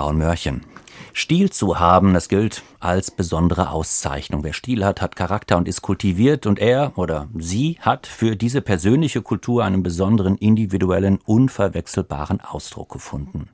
[0.00, 0.62] Misstrauen Mörchen.
[1.12, 4.42] Stil zu haben, das gilt als besondere Auszeichnung.
[4.44, 8.62] Wer Stil hat, hat Charakter und ist kultiviert und er oder sie hat für diese
[8.62, 13.50] persönliche Kultur einen besonderen, individuellen, unverwechselbaren Ausdruck gefunden.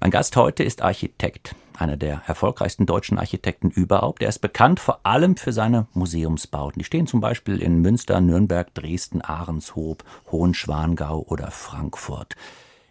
[0.00, 4.22] Mein Gast heute ist Architekt, einer der erfolgreichsten deutschen Architekten überhaupt.
[4.22, 6.78] Er ist bekannt vor allem für seine Museumsbauten.
[6.78, 12.36] Die stehen zum Beispiel in Münster, Nürnberg, Dresden, Ahrenshoop, Hohenschwangau oder Frankfurt.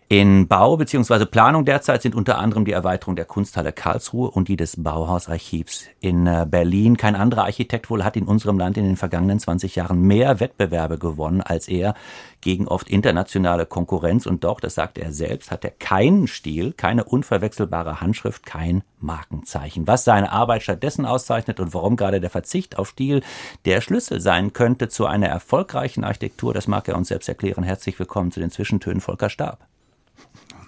[0.10, 1.26] In Bau bzw.
[1.26, 6.26] Planung derzeit sind unter anderem die Erweiterung der Kunsthalle Karlsruhe und die des Bauhausarchivs in
[6.28, 6.96] äh, Berlin.
[6.96, 10.98] Kein anderer Architekt wohl hat in unserem Land in den vergangenen 20 Jahren mehr Wettbewerbe
[10.98, 11.94] gewonnen als er
[12.40, 14.26] gegen oft internationale Konkurrenz.
[14.26, 19.88] Und doch, das sagt er selbst, hat er keinen Stil, keine unverwechselbare Handschrift, kein Markenzeichen.
[19.88, 23.24] Was seine Arbeit stattdessen auszeichnet und warum gerade der Verzicht auf Stil
[23.66, 27.66] der Schlüssel sein könnte zu einer erfolgreichen Architektur, das mag er uns selbst erklären.
[27.66, 29.68] Herzlich willkommen zu den Zwischentönen Volker Stab.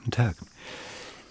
[0.09, 0.35] Guten Tag.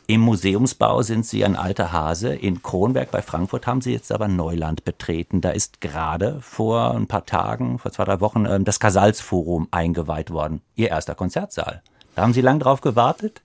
[0.07, 2.33] Im Museumsbau sind Sie ein alter Hase.
[2.33, 5.41] In Kronberg bei Frankfurt haben Sie jetzt aber Neuland betreten.
[5.41, 10.31] Da ist gerade vor ein paar Tagen, vor zwei, drei Wochen, ähm, das Casalsforum eingeweiht
[10.31, 10.63] worden.
[10.77, 11.83] Ihr erster Konzertsaal.
[12.15, 13.43] Da haben Sie lang drauf gewartet?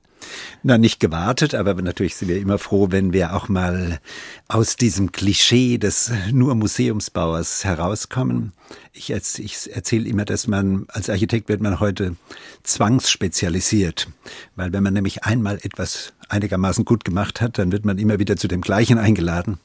[0.63, 3.99] Na, nicht gewartet, aber natürlich sind wir immer froh, wenn wir auch mal
[4.47, 8.53] aus diesem Klischee des nur Museumsbauers herauskommen.
[8.93, 12.15] Ich, ich erzähle immer, dass man als Architekt wird man heute
[12.63, 14.07] zwangsspezialisiert,
[14.55, 18.37] weil wenn man nämlich einmal etwas einigermaßen gut gemacht hat, dann wird man immer wieder
[18.37, 19.59] zu dem Gleichen eingeladen.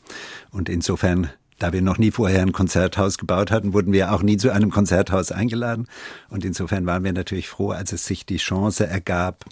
[0.51, 4.37] Und insofern da wir noch nie vorher ein Konzerthaus gebaut hatten, wurden wir auch nie
[4.37, 5.89] zu einem Konzerthaus eingeladen.
[6.31, 9.45] Und insofern waren wir natürlich froh, als es sich die Chance ergab,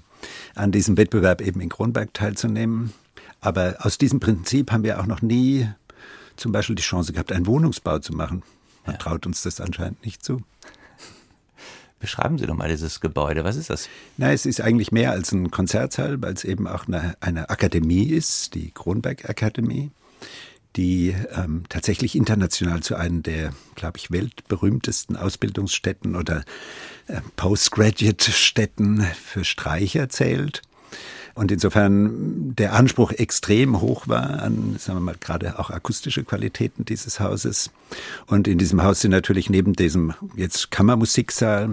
[0.55, 2.93] an diesem Wettbewerb eben in Kronberg teilzunehmen.
[3.41, 5.69] Aber aus diesem Prinzip haben wir auch noch nie
[6.37, 8.43] zum Beispiel die Chance gehabt, einen Wohnungsbau zu machen.
[8.85, 8.99] Man ja.
[8.99, 10.43] traut uns das anscheinend nicht zu.
[11.99, 13.43] Beschreiben Sie doch mal dieses Gebäude.
[13.45, 13.89] Was ist das?
[14.19, 18.05] Na, es ist eigentlich mehr als ein Konzertsaal, weil es eben auch eine, eine Akademie
[18.05, 19.91] ist, die Kronberg Akademie
[20.77, 26.45] die ähm, tatsächlich international zu einem der, glaube ich, weltberühmtesten Ausbildungsstätten oder
[27.07, 30.63] äh, Postgraduate-Stätten für Streicher zählt.
[31.37, 36.87] Und insofern der Anspruch extrem hoch war an, sagen wir mal, gerade auch akustische Qualitäten
[36.87, 37.71] dieses Hauses.
[38.27, 41.69] Und in diesem Haus sind natürlich neben diesem jetzt Kammermusiksaal,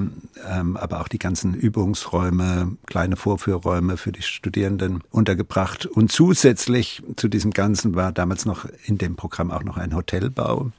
[0.50, 5.85] ähm, aber auch die ganzen Übungsräume, kleine Vorführräume für die Studierenden untergebracht.
[5.85, 10.74] Und zusätzlich zu diesem Ganzen war damals noch in dem Programm auch noch ein Hotelbau,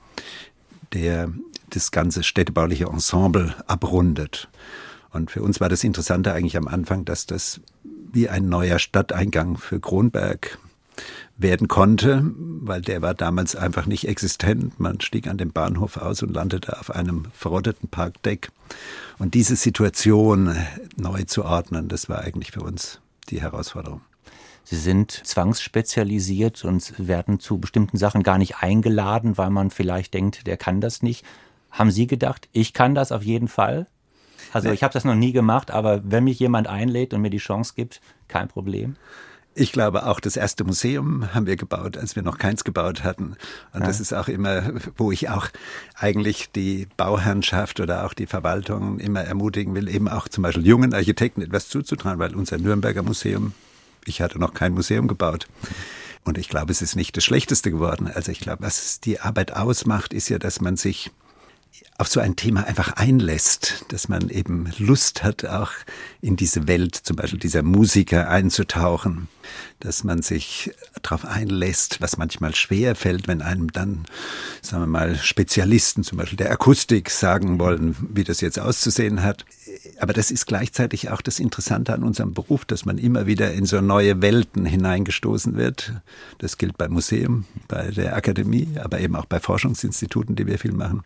[0.92, 1.32] der
[1.70, 4.46] das ganze städtebauliche Ensemble abrundet.
[5.10, 7.60] Und für uns war das Interessante eigentlich am Anfang, dass das
[8.14, 10.58] wie ein neuer Stadteingang für Kronberg
[11.36, 14.78] werden konnte, weil der war damals einfach nicht existent.
[14.78, 18.50] Man stieg an dem Bahnhof aus und landete auf einem verrotteten Parkdeck.
[19.18, 20.56] Und diese Situation
[20.96, 24.00] neu zu ordnen, das war eigentlich für uns die Herausforderung.
[24.62, 30.46] Sie sind zwangsspezialisiert und werden zu bestimmten Sachen gar nicht eingeladen, weil man vielleicht denkt,
[30.46, 31.24] der kann das nicht.
[31.70, 33.86] Haben Sie gedacht, ich kann das auf jeden Fall?
[34.54, 37.38] Also ich habe das noch nie gemacht, aber wenn mich jemand einlädt und mir die
[37.38, 38.96] Chance gibt, kein Problem.
[39.56, 43.36] Ich glaube, auch das erste Museum haben wir gebaut, als wir noch keins gebaut hatten.
[43.72, 43.86] Und ja.
[43.86, 45.48] das ist auch immer, wo ich auch
[45.94, 50.92] eigentlich die Bauherrschaft oder auch die Verwaltung immer ermutigen will, eben auch zum Beispiel jungen
[50.92, 53.52] Architekten etwas zuzutrauen, weil unser Nürnberger Museum,
[54.06, 55.46] ich hatte noch kein Museum gebaut.
[56.24, 58.10] Und ich glaube, es ist nicht das Schlechteste geworden.
[58.12, 61.12] Also ich glaube, was die Arbeit ausmacht, ist ja, dass man sich
[61.96, 65.70] auf so ein Thema einfach einlässt, dass man eben Lust hat, auch
[66.20, 69.28] in diese Welt zum Beispiel dieser Musiker einzutauchen,
[69.78, 70.72] dass man sich
[71.02, 74.06] darauf einlässt, was manchmal schwer fällt, wenn einem dann,
[74.60, 79.44] sagen wir mal, Spezialisten zum Beispiel der Akustik sagen wollen, wie das jetzt auszusehen hat.
[79.98, 83.66] Aber das ist gleichzeitig auch das Interessante an unserem Beruf, dass man immer wieder in
[83.66, 85.92] so neue Welten hineingestoßen wird.
[86.38, 90.72] Das gilt beim Museum, bei der Akademie, aber eben auch bei Forschungsinstituten, die wir viel
[90.72, 91.04] machen.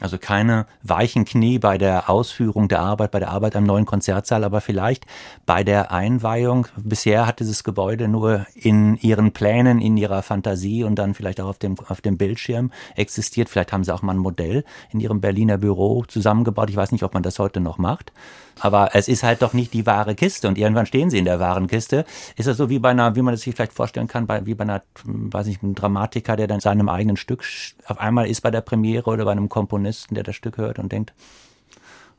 [0.00, 4.44] Also keine weichen Knie bei der Ausführung der Arbeit, bei der Arbeit am neuen Konzertsaal,
[4.44, 5.04] aber vielleicht
[5.44, 6.66] bei der Einweihung.
[6.76, 11.48] Bisher hat dieses Gebäude nur in ihren Plänen, in ihrer Fantasie und dann vielleicht auch
[11.48, 13.50] auf dem, auf dem Bildschirm existiert.
[13.50, 16.70] Vielleicht haben sie auch mal ein Modell in ihrem Berliner Büro zusammengebaut.
[16.70, 18.12] Ich weiß nicht, ob man das heute noch macht.
[18.58, 21.40] Aber es ist halt doch nicht die wahre Kiste und irgendwann stehen sie in der
[21.40, 22.04] wahren Kiste.
[22.36, 24.54] Ist das so wie bei einer, wie man es sich vielleicht vorstellen kann, bei, wie
[24.54, 27.44] bei einer, weiß ich, einem Dramatiker, der dann seinem eigenen Stück
[27.86, 30.92] auf einmal ist bei der Premiere oder bei einem Komponisten, der das Stück hört und
[30.92, 31.12] denkt,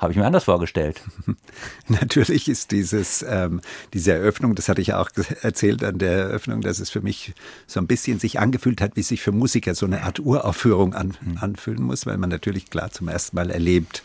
[0.02, 1.04] habe ich mir anders vorgestellt.
[1.88, 3.62] Natürlich ist dieses, ähm,
[3.94, 5.12] diese Eröffnung, das hatte ich auch
[5.44, 7.36] erzählt an der Eröffnung, dass es für mich
[7.68, 11.14] so ein bisschen sich angefühlt hat, wie sich für Musiker so eine Art Uraufführung an,
[11.22, 11.38] mhm.
[11.38, 14.02] anfühlen muss, weil man natürlich klar zum ersten Mal erlebt,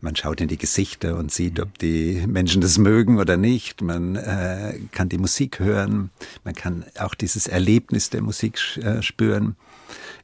[0.00, 3.82] man schaut in die Gesichter und sieht, ob die Menschen das mögen oder nicht.
[3.82, 6.10] Man äh, kann die Musik hören.
[6.44, 9.56] Man kann auch dieses Erlebnis der Musik äh, spüren.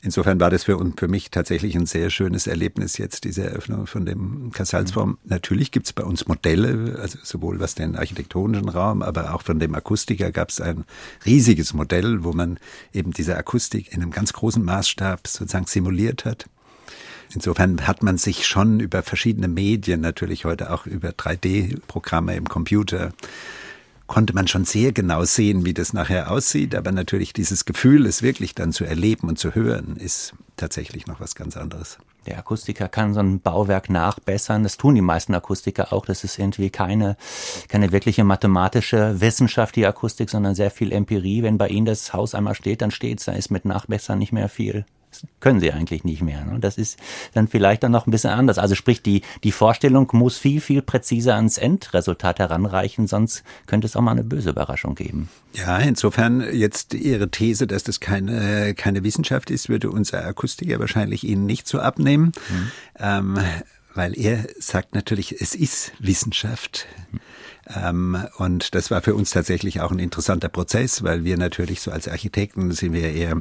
[0.04, 4.04] Insofern war das für, für mich tatsächlich ein sehr schönes Erlebnis jetzt, diese Eröffnung von
[4.04, 5.10] dem Kassalsform.
[5.10, 5.18] Mhm.
[5.24, 9.60] Natürlich gibt es bei uns Modelle, also sowohl was den architektonischen Raum, aber auch von
[9.60, 10.84] dem Akustiker gab es ein
[11.24, 12.58] riesiges Modell, wo man
[12.92, 16.46] eben diese Akustik in einem ganz großen Maßstab sozusagen simuliert hat.
[17.34, 23.12] Insofern hat man sich schon über verschiedene Medien, natürlich heute auch über 3D-Programme im Computer,
[24.06, 26.74] konnte man schon sehr genau sehen, wie das nachher aussieht.
[26.74, 31.20] Aber natürlich dieses Gefühl, es wirklich dann zu erleben und zu hören, ist tatsächlich noch
[31.20, 31.98] was ganz anderes.
[32.26, 34.62] Der Akustiker kann so ein Bauwerk nachbessern.
[34.62, 36.06] Das tun die meisten Akustiker auch.
[36.06, 37.16] Das ist irgendwie keine,
[37.68, 41.42] keine wirkliche mathematische Wissenschaft, die Akustik, sondern sehr viel Empirie.
[41.42, 43.24] Wenn bei Ihnen das Haus einmal steht, dann steht's.
[43.24, 44.84] Da ist mit Nachbessern nicht mehr viel
[45.40, 46.44] können sie eigentlich nicht mehr.
[46.44, 46.58] Ne?
[46.60, 46.98] Das ist
[47.34, 48.58] dann vielleicht dann noch ein bisschen anders.
[48.58, 53.96] Also sprich, die, die Vorstellung muss viel, viel präziser ans Endresultat heranreichen, sonst könnte es
[53.96, 55.28] auch mal eine böse Überraschung geben.
[55.54, 61.24] Ja, insofern jetzt Ihre These, dass das keine, keine Wissenschaft ist, würde unser Akustiker wahrscheinlich
[61.24, 62.32] Ihnen nicht so abnehmen.
[62.48, 62.70] Mhm.
[62.98, 63.38] Ähm,
[63.94, 66.86] weil er sagt natürlich, es ist Wissenschaft.
[67.10, 67.20] Mhm.
[67.76, 71.90] Ähm, und das war für uns tatsächlich auch ein interessanter Prozess, weil wir natürlich so
[71.90, 73.40] als Architekten sind wir eher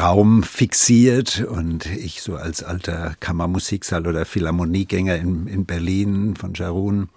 [0.00, 7.08] raumfixiert und ich so als alter Kammermusiksaal oder Philharmoniegänger in, in Berlin von Jarun,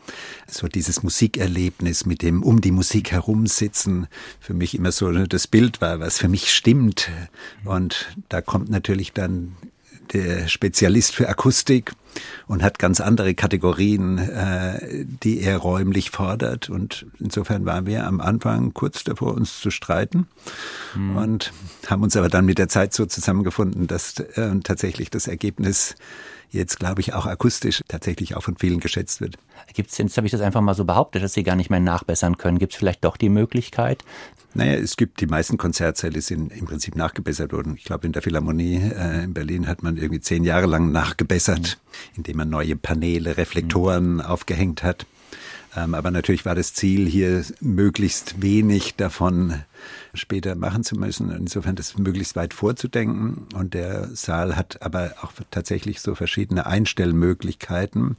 [0.47, 4.07] so dieses Musikerlebnis mit dem um die Musik herumsitzen,
[4.39, 7.09] für mich immer so das Bild war, was für mich stimmt.
[7.65, 9.55] Und da kommt natürlich dann
[10.13, 11.94] der Spezialist für Akustik
[12.48, 16.69] und hat ganz andere Kategorien, äh, die er räumlich fordert.
[16.69, 20.28] Und insofern waren wir am Anfang kurz davor, uns zu streiten
[20.96, 21.18] mhm.
[21.18, 21.54] und
[21.88, 25.96] haben uns aber dann mit der Zeit so zusammengefunden, dass äh, tatsächlich das Ergebnis
[26.51, 29.38] jetzt, glaube ich, auch akustisch tatsächlich auch von vielen geschätzt wird.
[29.74, 31.80] Gibt es, jetzt habe ich das einfach mal so behauptet, dass Sie gar nicht mehr
[31.80, 32.59] nachbessern können.
[32.59, 34.03] Gibt es vielleicht doch die Möglichkeit,
[34.53, 37.75] naja, es gibt die meisten Konzertsäle sind im Prinzip nachgebessert worden.
[37.77, 41.77] Ich glaube, in der Philharmonie äh, in Berlin hat man irgendwie zehn Jahre lang nachgebessert,
[41.80, 42.18] mhm.
[42.18, 44.21] indem man neue Paneele, Reflektoren mhm.
[44.21, 45.06] aufgehängt hat.
[45.75, 49.63] Ähm, aber natürlich war das Ziel, hier möglichst wenig davon
[50.13, 51.31] später machen zu müssen.
[51.31, 53.48] Insofern das möglichst weit vorzudenken.
[53.54, 58.18] Und der Saal hat aber auch tatsächlich so verschiedene Einstellmöglichkeiten.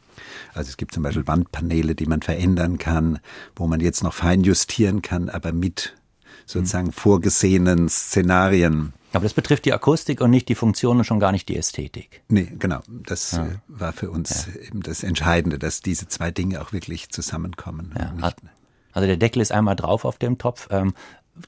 [0.55, 3.19] Also es gibt zum Beispiel Wandpaneele, die man verändern kann,
[3.57, 5.95] wo man jetzt noch fein justieren kann, aber mit
[6.47, 6.93] sozusagen mhm.
[6.93, 8.93] vorgesehenen Szenarien.
[9.13, 12.23] Aber das betrifft die Akustik und nicht die Funktion und schon gar nicht die Ästhetik.
[12.29, 12.81] Nee, genau.
[12.89, 13.47] Das ja.
[13.47, 14.63] Äh, war für uns ja.
[14.63, 17.95] eben das Entscheidende, dass diese zwei Dinge auch wirklich zusammenkommen.
[17.99, 18.33] Ja.
[18.93, 20.69] Also der Deckel ist einmal drauf auf dem Topf.
[20.71, 20.95] Ähm,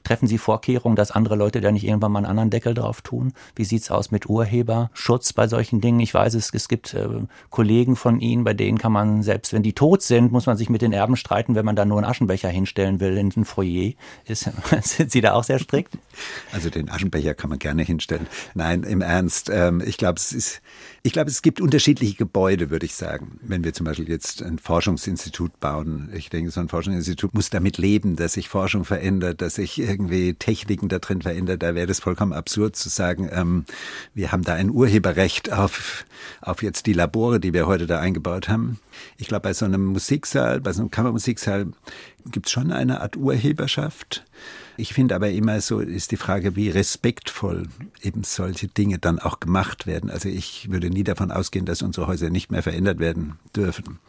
[0.03, 3.33] Treffen Sie Vorkehrungen, dass andere Leute da nicht irgendwann mal einen anderen Deckel drauf tun?
[3.55, 5.99] Wie sieht's aus mit Urheberschutz bei solchen Dingen?
[5.99, 7.07] Ich weiß, es, es gibt äh,
[7.51, 10.69] Kollegen von Ihnen, bei denen kann man, selbst wenn die tot sind, muss man sich
[10.69, 13.93] mit den Erben streiten, wenn man da nur einen Aschenbecher hinstellen will in ein Foyer.
[14.25, 14.49] Ist,
[14.81, 15.93] sind Sie da auch sehr strikt?
[16.51, 18.25] Also den Aschenbecher kann man gerne hinstellen.
[18.55, 19.51] Nein, im Ernst.
[19.53, 20.61] Ähm, ich glaube, es ist
[21.05, 23.39] ich glaube, es gibt unterschiedliche Gebäude, würde ich sagen.
[23.43, 27.77] Wenn wir zum Beispiel jetzt ein Forschungsinstitut bauen, ich denke, so ein Forschungsinstitut muss damit
[27.77, 31.61] leben, dass sich Forschung verändert, dass sich irgendwie Techniken da drin verändert.
[31.61, 33.65] Da wäre es vollkommen absurd zu sagen, ähm,
[34.15, 36.05] wir haben da ein Urheberrecht auf,
[36.41, 38.79] auf jetzt die Labore, die wir heute da eingebaut haben.
[39.17, 41.67] Ich glaube, bei so einem Musiksaal, bei so einem Kammermusiksaal
[42.31, 44.25] gibt es schon eine Art Urheberschaft.
[44.77, 47.67] Ich finde aber immer so ist die Frage, wie respektvoll
[48.01, 50.09] eben solche Dinge dann auch gemacht werden.
[50.09, 53.99] Also ich würde nie davon ausgehen, dass unsere Häuser nicht mehr verändert werden dürfen.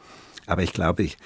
[0.47, 1.19] Aber ich glaube, ich,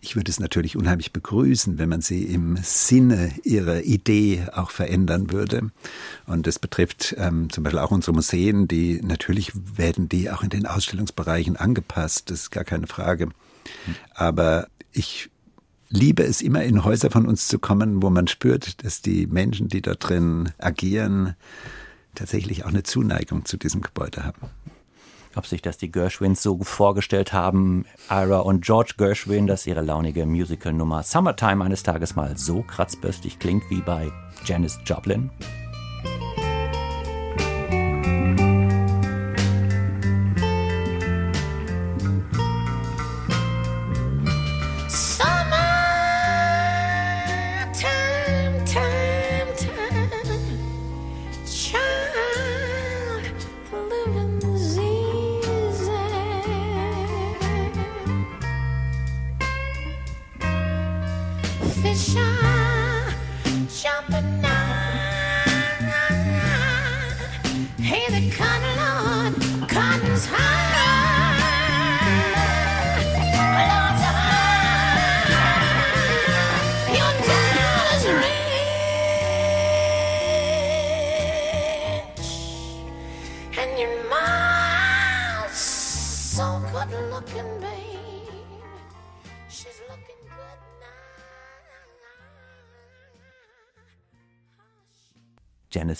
[0.00, 5.32] ich würde es natürlich unheimlich begrüßen, wenn man sie im Sinne ihrer Idee auch verändern
[5.32, 5.70] würde.
[6.26, 10.50] Und das betrifft ähm, zum Beispiel auch unsere Museen, die natürlich werden die auch in
[10.50, 13.30] den Ausstellungsbereichen angepasst, das ist gar keine Frage.
[14.14, 15.30] Aber ich
[15.90, 19.68] liebe es immer in Häuser von uns zu kommen, wo man spürt, dass die Menschen,
[19.68, 21.34] die dort drin agieren,
[22.14, 24.50] tatsächlich auch eine Zuneigung zu diesem Gebäude haben.
[25.34, 30.26] Ob sich das die Gershwins so vorgestellt haben, Ira und George Gershwin, dass ihre launige
[30.26, 34.10] Musical-Nummer Summertime eines Tages mal so kratzbürstig klingt wie bei
[34.44, 35.30] Janis Joplin?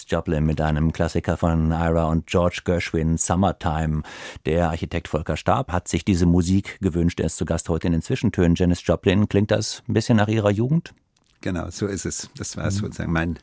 [0.08, 4.02] Joplin mit einem Klassiker von Ira und George Gershwin, Summertime.
[4.46, 7.20] Der Architekt Volker Stab hat sich diese Musik gewünscht.
[7.20, 8.54] Er ist zu Gast heute in den Zwischentönen.
[8.54, 10.94] Janis Joplin, klingt das ein bisschen nach Ihrer Jugend?
[11.40, 12.30] Genau, so ist es.
[12.36, 12.70] Das war mhm.
[12.70, 13.38] sozusagen mein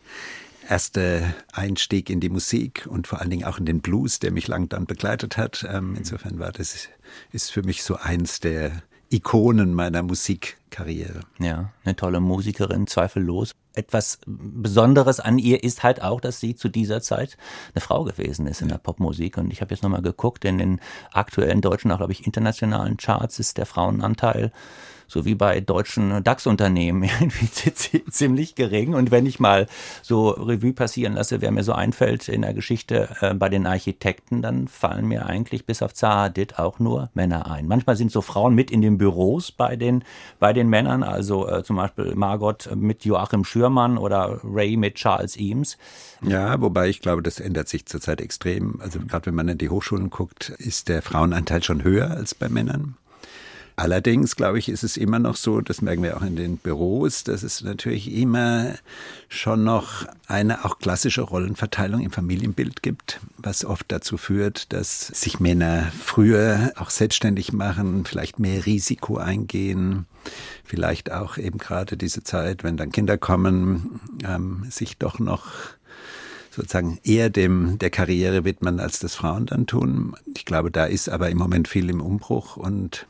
[0.68, 4.48] erster Einstieg in die Musik und vor allen Dingen auch in den Blues, der mich
[4.48, 5.66] lang dann begleitet hat.
[5.70, 6.90] Ähm, insofern war das
[7.32, 8.72] ist für mich so eins der
[9.10, 11.22] Ikonen meiner Musikkarriere.
[11.40, 13.52] Ja, eine tolle Musikerin, zweifellos.
[13.74, 17.38] Etwas Besonderes an ihr ist halt auch, dass sie zu dieser Zeit
[17.74, 19.38] eine Frau gewesen ist in der Popmusik.
[19.38, 20.82] Und ich habe jetzt nochmal geguckt, in den
[21.12, 24.52] aktuellen deutschen, auch glaube ich internationalen Charts ist der Frauenanteil
[25.08, 27.10] so wie bei deutschen DAX-Unternehmen
[28.10, 28.94] ziemlich gering.
[28.94, 29.68] Und wenn ich mal
[30.02, 34.42] so Revue passieren lasse, wer mir so einfällt in der Geschichte äh, bei den Architekten,
[34.42, 37.68] dann fallen mir eigentlich bis auf Zahadit auch nur Männer ein.
[37.68, 40.04] Manchmal sind so Frauen mit in den Büros bei den,
[40.40, 45.38] bei den Männern, also äh, zum Beispiel Margot mit Joachim Schürmann oder Ray mit Charles
[45.38, 45.78] Eames.
[46.22, 48.80] Ja, wobei ich glaube, das ändert sich zurzeit extrem.
[48.82, 52.50] Also gerade wenn man in die Hochschulen guckt, ist der Frauenanteil schon höher als bei
[52.50, 52.98] Männern.
[53.78, 57.26] Allerdings, glaube ich, ist es immer noch so, das merken wir auch in den Büros,
[57.26, 58.76] dass es natürlich immer
[59.28, 65.42] schon noch eine auch klassische Rollenverteilung im Familienbild gibt, was oft dazu führt, dass sich
[65.42, 70.06] Männer früher auch selbstständig machen, vielleicht mehr Risiko eingehen,
[70.64, 75.52] vielleicht auch eben gerade diese Zeit, wenn dann Kinder kommen, ähm, sich doch noch
[76.50, 80.16] sozusagen eher dem der Karriere widmen, als das Frauen dann tun.
[80.34, 83.06] Ich glaube, da ist aber im Moment viel im Umbruch und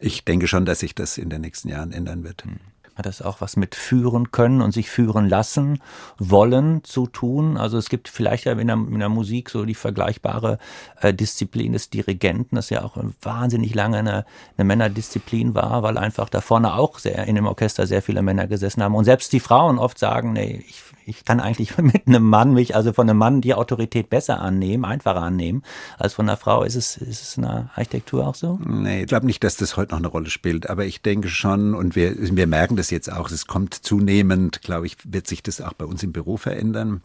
[0.00, 2.44] ich denke schon, dass sich das in den nächsten Jahren ändern wird.
[2.44, 2.58] Hm.
[2.96, 5.82] Hat das auch was mit führen können und sich führen lassen
[6.18, 7.58] wollen zu tun?
[7.58, 10.58] Also es gibt vielleicht ja in der, in der Musik so die vergleichbare
[11.02, 14.24] äh, Disziplin des Dirigenten, das ja auch wahnsinnig lange eine,
[14.56, 18.46] eine Männerdisziplin war, weil einfach da vorne auch sehr in dem Orchester sehr viele Männer
[18.46, 18.94] gesessen haben.
[18.94, 22.74] Und selbst die Frauen oft sagen, nee, ich ich kann eigentlich mit einem Mann mich,
[22.74, 25.62] also von einem Mann die Autorität besser annehmen, einfacher annehmen,
[25.98, 26.64] als von einer Frau.
[26.64, 28.58] Ist es, ist es in der Architektur auch so?
[28.64, 31.74] Nee, ich glaube nicht, dass das heute noch eine Rolle spielt, aber ich denke schon,
[31.74, 35.60] und wir, wir merken das jetzt auch, es kommt zunehmend, glaube ich, wird sich das
[35.60, 37.02] auch bei uns im Büro verändern.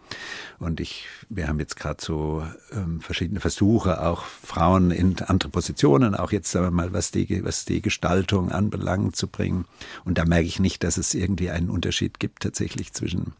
[0.59, 2.43] Und ich, wir haben jetzt gerade so
[2.73, 7.43] ähm, verschiedene Versuche, auch Frauen in andere Positionen, auch jetzt sagen wir mal, was die,
[7.43, 9.65] was die Gestaltung anbelangt, zu bringen.
[10.05, 13.33] Und da merke ich nicht, dass es irgendwie einen Unterschied gibt tatsächlich zwischen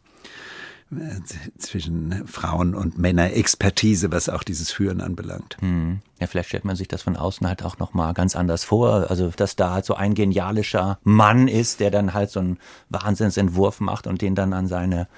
[1.58, 5.56] zwischen Frauen und Männer Expertise, was auch dieses Führen anbelangt.
[5.60, 6.00] Hm.
[6.20, 9.10] Ja, vielleicht stellt man sich das von außen halt auch noch mal ganz anders vor.
[9.10, 12.58] Also, dass da halt so ein genialischer Mann ist, der dann halt so einen
[12.90, 15.08] Wahnsinnsentwurf macht und den dann an seine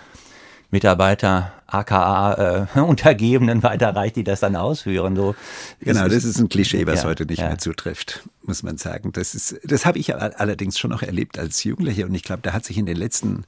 [0.70, 5.16] Mitarbeiter, aka äh, Untergebenen weiterreicht, die das dann ausführen.
[5.16, 5.34] So,
[5.80, 7.48] genau, das ist ein Klischee, was ja, heute nicht ja.
[7.48, 9.12] mehr zutrifft, muss man sagen.
[9.12, 12.52] Das ist, das habe ich allerdings schon noch erlebt als Jugendlicher und ich glaube, da
[12.52, 13.44] hat sich in den letzten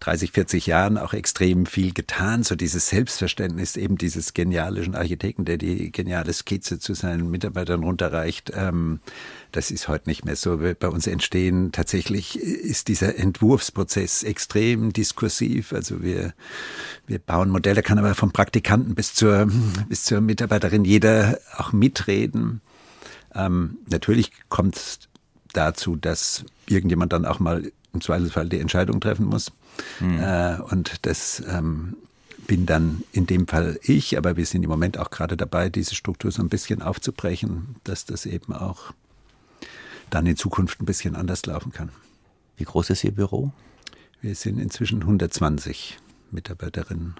[0.00, 2.42] 30, 40 Jahren auch extrem viel getan.
[2.42, 8.52] So dieses Selbstverständnis eben dieses genialischen Architekten, der die geniale Skizze zu seinen Mitarbeitern runterreicht.
[8.54, 9.00] Ähm,
[9.52, 10.58] das ist heute nicht mehr so.
[10.58, 15.72] Bei uns entstehen tatsächlich ist dieser Entwurfsprozess extrem diskursiv.
[15.72, 16.34] Also wir,
[17.06, 19.48] wir bauen Modelle, kann aber vom Praktikanten bis zur,
[19.88, 22.60] bis zur Mitarbeiterin jeder auch mitreden.
[23.34, 24.98] Ähm, natürlich kommt es
[25.52, 29.50] dazu, dass irgendjemand dann auch mal im Zweifelsfall die Entscheidung treffen muss.
[30.00, 30.20] Mhm.
[30.20, 31.96] Äh, und das ähm,
[32.46, 35.94] bin dann in dem Fall ich, aber wir sind im Moment auch gerade dabei, diese
[35.94, 38.92] Struktur so ein bisschen aufzubrechen, dass das eben auch
[40.10, 41.90] dann in Zukunft ein bisschen anders laufen kann.
[42.56, 43.52] Wie groß ist Ihr Büro?
[44.20, 45.98] Wir sind inzwischen 120
[46.30, 47.14] Mitarbeiterinnen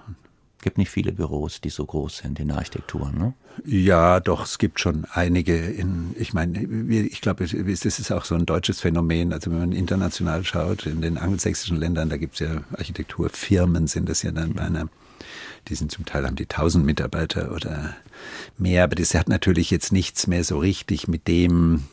[0.61, 3.33] gibt nicht viele Büros, die so groß sind in der Architektur, ne?
[3.65, 8.35] Ja, doch, es gibt schon einige in, ich meine, ich glaube, das ist auch so
[8.35, 9.33] ein deutsches Phänomen.
[9.33, 14.07] Also wenn man international schaut, in den angelsächsischen Ländern, da gibt es ja Architekturfirmen, sind
[14.07, 14.89] das ja dann beinahe.
[15.67, 17.95] Die sind zum Teil haben die tausend Mitarbeiter oder
[18.57, 21.83] mehr, aber das hat natürlich jetzt nichts mehr so richtig mit dem,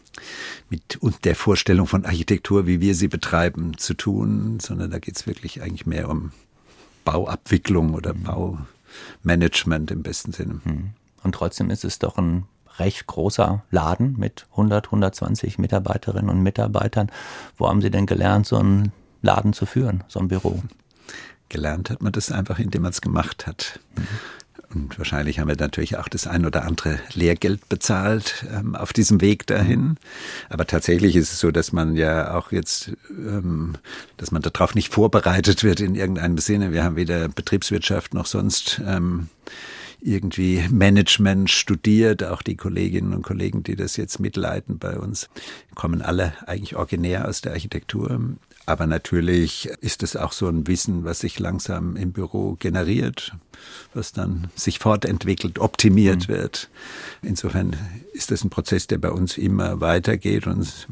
[0.70, 5.26] mit der Vorstellung von Architektur, wie wir sie betreiben, zu tun, sondern da geht es
[5.26, 6.30] wirklich eigentlich mehr um
[7.06, 8.58] Bauabwicklung oder mhm.
[9.24, 10.60] Baumanagement im besten Sinne.
[10.62, 10.90] Mhm.
[11.22, 12.44] Und trotzdem ist es doch ein
[12.78, 17.10] recht großer Laden mit 100, 120 Mitarbeiterinnen und Mitarbeitern.
[17.56, 20.62] Wo haben Sie denn gelernt, so einen Laden zu führen, so ein Büro?
[21.48, 23.80] Gelernt hat man das einfach, indem man es gemacht hat.
[23.96, 24.06] Mhm.
[24.74, 29.20] Und wahrscheinlich haben wir natürlich auch das ein oder andere Lehrgeld bezahlt ähm, auf diesem
[29.20, 29.96] Weg dahin.
[30.48, 33.74] Aber tatsächlich ist es so, dass man ja auch jetzt, ähm,
[34.16, 36.72] dass man darauf nicht vorbereitet wird in irgendeinem Sinne.
[36.72, 39.28] Wir haben weder Betriebswirtschaft noch sonst ähm,
[40.00, 42.24] irgendwie Management studiert.
[42.24, 45.28] Auch die Kolleginnen und Kollegen, die das jetzt mitleiten bei uns,
[45.74, 48.20] kommen alle eigentlich originär aus der Architektur.
[48.66, 53.32] Aber natürlich ist es auch so ein Wissen, was sich langsam im Büro generiert,
[53.94, 56.32] was dann sich fortentwickelt, optimiert mhm.
[56.32, 56.68] wird.
[57.22, 57.76] Insofern
[58.12, 60.88] ist das ein Prozess, der bei uns immer weitergeht und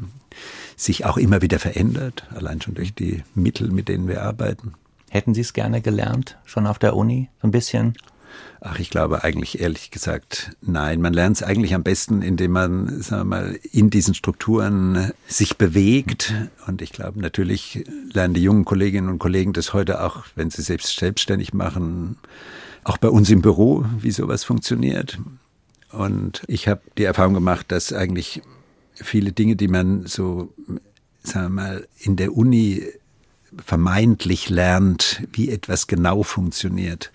[0.77, 4.73] sich auch immer wieder verändert, allein schon durch die Mittel, mit denen wir arbeiten.
[5.09, 7.95] Hätten Sie es gerne gelernt, schon auf der Uni, so ein bisschen?
[8.67, 10.99] Ach, ich glaube eigentlich ehrlich gesagt, nein.
[10.99, 15.57] Man lernt es eigentlich am besten, indem man, sagen wir mal, in diesen Strukturen sich
[15.57, 16.33] bewegt.
[16.65, 20.63] Und ich glaube, natürlich lernen die jungen Kolleginnen und Kollegen das heute auch, wenn sie
[20.63, 22.17] selbst selbstständig machen,
[22.83, 25.19] auch bei uns im Büro, wie sowas funktioniert.
[25.91, 28.41] Und ich habe die Erfahrung gemacht, dass eigentlich
[28.95, 30.51] viele Dinge, die man so,
[31.21, 32.81] sagen wir mal, in der Uni
[33.63, 37.11] vermeintlich lernt, wie etwas genau funktioniert,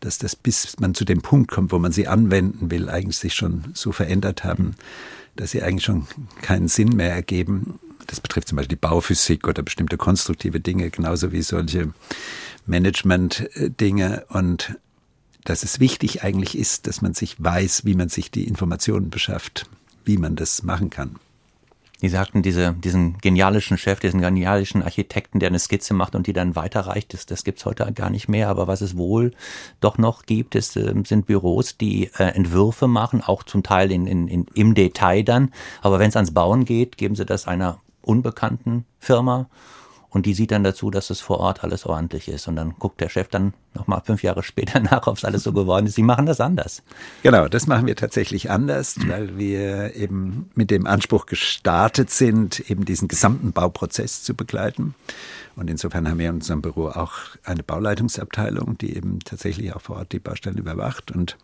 [0.00, 3.34] dass das, bis man zu dem Punkt kommt, wo man sie anwenden will, eigentlich sich
[3.34, 4.74] schon so verändert haben,
[5.36, 6.06] dass sie eigentlich schon
[6.42, 7.78] keinen Sinn mehr ergeben.
[8.06, 11.92] Das betrifft zum Beispiel die Bauphysik oder bestimmte konstruktive Dinge, genauso wie solche
[12.66, 14.26] Management-Dinge.
[14.28, 14.76] Und
[15.44, 19.66] dass es wichtig eigentlich ist, dass man sich weiß, wie man sich die Informationen beschafft,
[20.04, 21.16] wie man das machen kann.
[22.02, 26.32] Die sagten, diese, diesen genialischen Chef, diesen genialischen Architekten, der eine Skizze macht und die
[26.32, 28.48] dann weiterreicht, das, das gibt's heute gar nicht mehr.
[28.48, 29.30] Aber was es wohl
[29.80, 34.06] doch noch gibt, ist, äh, sind Büros, die äh, Entwürfe machen, auch zum Teil in,
[34.06, 35.52] in, in, im Detail dann.
[35.82, 39.48] Aber wenn es ans Bauen geht, geben sie das einer unbekannten Firma
[40.14, 42.46] und die sieht dann dazu, dass es vor Ort alles ordentlich ist.
[42.46, 45.52] Und dann guckt der Chef dann nochmal fünf Jahre später nach, ob es alles so
[45.52, 45.96] geworden ist.
[45.96, 46.84] Sie machen das anders.
[47.24, 52.84] Genau, das machen wir tatsächlich anders, weil wir eben mit dem Anspruch gestartet sind, eben
[52.84, 54.94] diesen gesamten Bauprozess zu begleiten.
[55.56, 57.12] Und insofern haben wir in unserem Büro auch
[57.44, 61.12] eine Bauleitungsabteilung, die eben tatsächlich auch vor Ort die Baustellen überwacht.
[61.12, 61.36] Und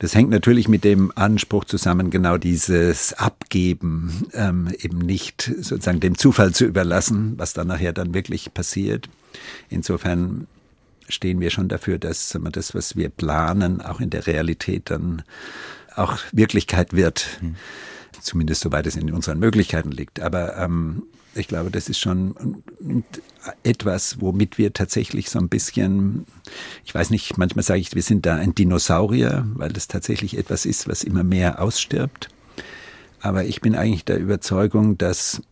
[0.00, 6.18] das hängt natürlich mit dem Anspruch zusammen, genau dieses Abgeben ähm, eben nicht sozusagen dem
[6.18, 9.08] Zufall zu überlassen, was dann nachher dann wirklich passiert.
[9.70, 10.46] Insofern
[11.08, 15.22] stehen wir schon dafür, dass das, was wir planen, auch in der Realität dann
[15.96, 17.38] auch Wirklichkeit wird.
[17.40, 17.54] Mhm.
[18.20, 20.20] Zumindest soweit es in unseren Möglichkeiten liegt.
[20.20, 22.62] Aber ähm, ich glaube, das ist schon
[23.62, 26.26] etwas, womit wir tatsächlich so ein bisschen,
[26.84, 30.66] ich weiß nicht, manchmal sage ich, wir sind da ein Dinosaurier, weil das tatsächlich etwas
[30.66, 32.28] ist, was immer mehr ausstirbt.
[33.20, 35.42] Aber ich bin eigentlich der Überzeugung, dass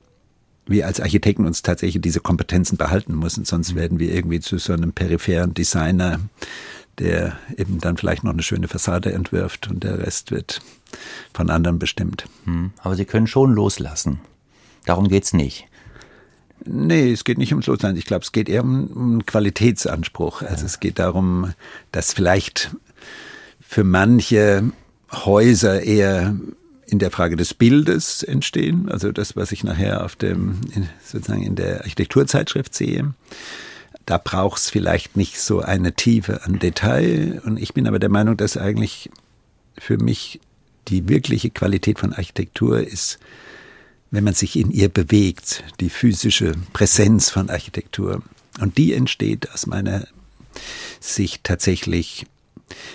[0.66, 3.76] wir als Architekten uns tatsächlich diese Kompetenzen behalten müssen, sonst mhm.
[3.76, 6.20] werden wir irgendwie zu so einem peripheren Designer,
[6.98, 10.60] der eben dann vielleicht noch eine schöne Fassade entwirft und der Rest wird
[11.32, 12.26] von anderen bestimmt.
[12.44, 12.72] Mhm.
[12.78, 14.20] Aber Sie können schon loslassen.
[14.84, 15.66] Darum geht's nicht.
[16.64, 17.96] Nee, es geht nicht ums Lossein.
[17.96, 20.42] Ich glaube, es geht eher um einen Qualitätsanspruch.
[20.42, 20.66] Also ja.
[20.66, 21.52] es geht darum,
[21.90, 22.70] dass vielleicht
[23.60, 24.70] für manche
[25.10, 26.36] Häuser eher
[26.86, 30.60] in der Frage des Bildes entstehen, also das, was ich nachher auf dem,
[31.02, 33.14] sozusagen in der Architekturzeitschrift sehe.
[34.04, 37.40] Da braucht es vielleicht nicht so eine Tiefe an Detail.
[37.46, 39.10] Und ich bin aber der Meinung, dass eigentlich
[39.78, 40.40] für mich
[40.88, 43.18] die wirkliche Qualität von Architektur ist,
[44.12, 48.22] wenn man sich in ihr bewegt, die physische Präsenz von Architektur.
[48.60, 50.06] Und die entsteht aus meiner
[51.00, 52.26] Sicht tatsächlich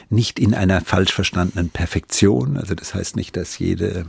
[0.10, 2.56] nicht in einer falsch verstandenen Perfektion.
[2.56, 4.06] Also das heißt nicht, dass jede,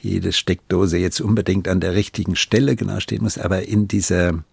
[0.00, 4.44] jede Steckdose jetzt unbedingt an der richtigen Stelle genau stehen muss, aber in dieser,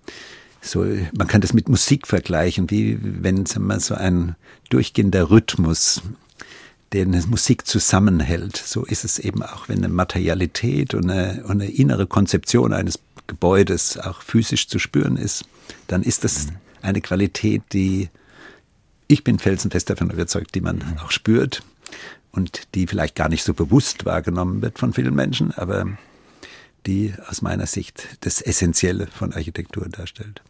[0.62, 0.86] so,
[1.18, 4.36] man kann das mit Musik vergleichen, wie wenn man so ein
[4.70, 6.04] durchgehender Rhythmus
[6.94, 8.58] eine Musik zusammenhält.
[8.58, 13.00] So ist es eben auch, wenn eine Materialität und eine, und eine innere Konzeption eines
[13.28, 15.46] Gebäudes auch physisch zu spüren ist,
[15.88, 16.48] dann ist das
[16.82, 18.10] eine Qualität, die
[19.08, 21.64] ich bin felsenfest davon überzeugt, die man auch spürt
[22.32, 25.86] und die vielleicht gar nicht so bewusst wahrgenommen wird von vielen Menschen, aber
[26.86, 30.42] die aus meiner Sicht das Essentielle von Architektur darstellt.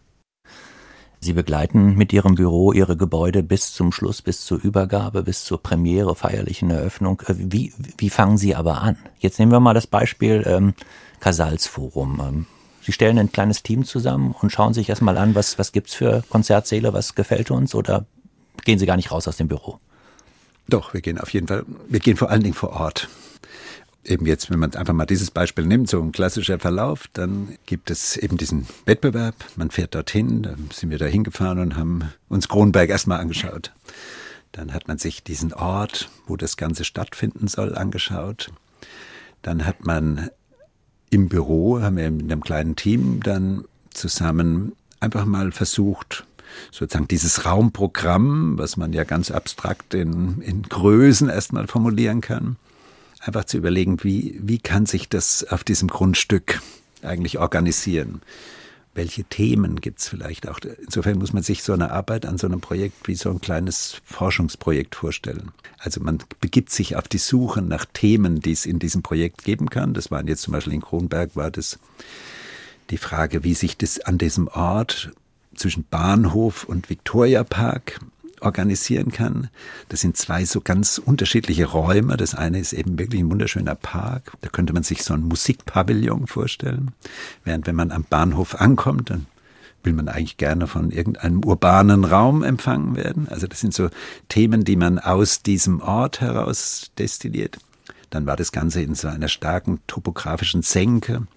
[1.19, 5.62] Sie begleiten mit Ihrem Büro Ihre Gebäude bis zum Schluss, bis zur Übergabe, bis zur
[5.62, 7.21] Premiere, feierlichen Eröffnung.
[7.27, 8.97] Äh, wie, wie fangen Sie aber an?
[9.19, 10.73] Jetzt nehmen wir mal das Beispiel ähm,
[11.19, 12.21] Casals-Forum.
[12.21, 12.45] Ähm,
[12.82, 16.23] Sie stellen ein kleines Team zusammen und schauen sich erstmal an, was, was gibt's für
[16.30, 18.06] Konzertsäle, was gefällt uns oder
[18.63, 19.80] gehen Sie gar nicht raus aus dem Büro?
[20.69, 23.10] Doch, wir gehen auf jeden Fall, wir gehen vor allen Dingen vor Ort
[24.07, 27.91] eben jetzt, wenn man einfach mal dieses Beispiel nimmt, so ein klassischer Verlauf, dann gibt
[27.91, 29.35] es eben diesen Wettbewerb.
[29.55, 33.73] Man fährt dorthin, dann sind wir da hingefahren und haben uns Kronberg erstmal angeschaut.
[34.51, 38.51] Dann hat man sich diesen Ort, wo das Ganze stattfinden soll, angeschaut.
[39.41, 40.29] Dann hat man
[41.09, 46.25] im Büro, haben wir mit einem kleinen Team dann zusammen einfach mal versucht,
[46.71, 52.57] sozusagen dieses Raumprogramm, was man ja ganz abstrakt in, in Größen erstmal formulieren kann,
[53.27, 56.61] einfach zu überlegen, wie, wie kann sich das auf diesem Grundstück
[57.01, 58.21] eigentlich organisieren?
[58.97, 60.59] welche Themen gibt es vielleicht auch.
[60.83, 64.01] Insofern muss man sich so eine Arbeit an so einem Projekt wie so ein kleines
[64.03, 65.51] Forschungsprojekt vorstellen.
[65.77, 69.69] Also man begibt sich auf die Suche nach Themen, die es in diesem Projekt geben
[69.69, 69.93] kann.
[69.93, 71.79] Das waren jetzt zum Beispiel in Kronberg war das
[72.89, 75.11] die Frage, wie sich das an diesem Ort
[75.55, 77.99] zwischen Bahnhof und Viktoriapark
[78.41, 79.50] organisieren kann.
[79.89, 82.17] Das sind zwei so ganz unterschiedliche Räume.
[82.17, 84.34] Das eine ist eben wirklich ein wunderschöner Park.
[84.41, 86.91] Da könnte man sich so ein Musikpavillon vorstellen.
[87.43, 89.26] Während wenn man am Bahnhof ankommt, dann
[89.84, 93.28] will man eigentlich gerne von irgendeinem urbanen Raum empfangen werden.
[93.30, 93.89] Also das sind so
[94.28, 97.58] Themen, die man aus diesem Ort heraus destilliert.
[98.10, 101.28] Dann war das Ganze in so einer starken topografischen Senke.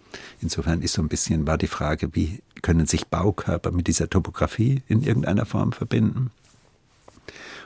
[0.41, 4.83] Insofern ist so ein bisschen war die Frage, wie können sich Baukörper mit dieser Topografie
[4.89, 6.31] in irgendeiner Form verbinden?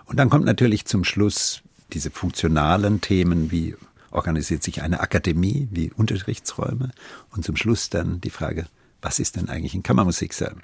[0.07, 3.75] Und dann kommt natürlich zum Schluss diese funktionalen Themen wie
[4.11, 6.91] organisiert sich eine Akademie, wie Unterrichtsräume
[7.31, 8.67] und zum Schluss dann die Frage,
[9.03, 10.57] was ist denn eigentlich ein Kammermusiksaal?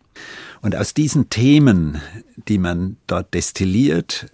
[0.62, 2.00] Und aus diesen Themen,
[2.48, 4.26] die man dort destilliert,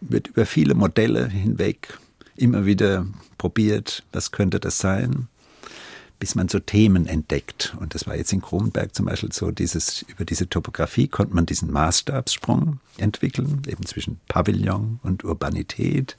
[0.00, 1.98] wird über viele Modelle hinweg
[2.36, 3.06] immer wieder
[3.38, 5.26] probiert, was könnte das sein?
[6.18, 7.76] Bis man so Themen entdeckt.
[7.80, 11.46] Und das war jetzt in Kronberg zum Beispiel so, dieses, über diese Topografie konnte man
[11.46, 16.16] diesen Maßstabssprung entwickeln, eben zwischen Pavillon und Urbanität.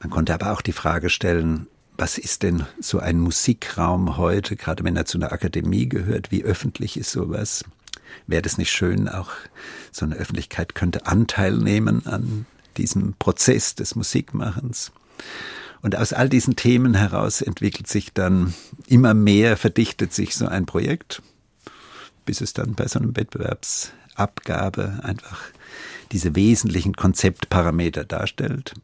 [0.00, 4.84] Man konnte aber auch die Frage stellen, was ist denn so ein Musikraum heute, gerade
[4.84, 7.64] wenn er zu einer Akademie gehört, wie öffentlich ist sowas?
[8.26, 9.30] Wäre das nicht schön, auch
[9.92, 12.44] so eine Öffentlichkeit könnte Anteil nehmen an
[12.76, 14.92] diesem Prozess des Musikmachens?
[15.86, 18.54] Und aus all diesen Themen heraus entwickelt sich dann
[18.88, 21.22] immer mehr, verdichtet sich so ein Projekt,
[22.24, 25.44] bis es dann bei so einem Wettbewerbsabgabe einfach
[26.10, 28.74] diese wesentlichen Konzeptparameter darstellt.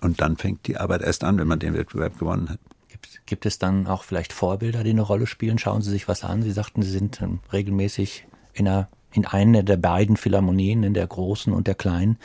[0.00, 2.58] Und dann fängt die Arbeit erst an, wenn man den Wettbewerb gewonnen hat.
[2.88, 5.58] Gibt, gibt es dann auch vielleicht Vorbilder, die eine Rolle spielen?
[5.58, 6.42] Schauen Sie sich was an.
[6.42, 11.06] Sie sagten, Sie sind ähm, regelmäßig in einer in einer der beiden Philharmonien, in der
[11.06, 12.16] großen und der kleinen.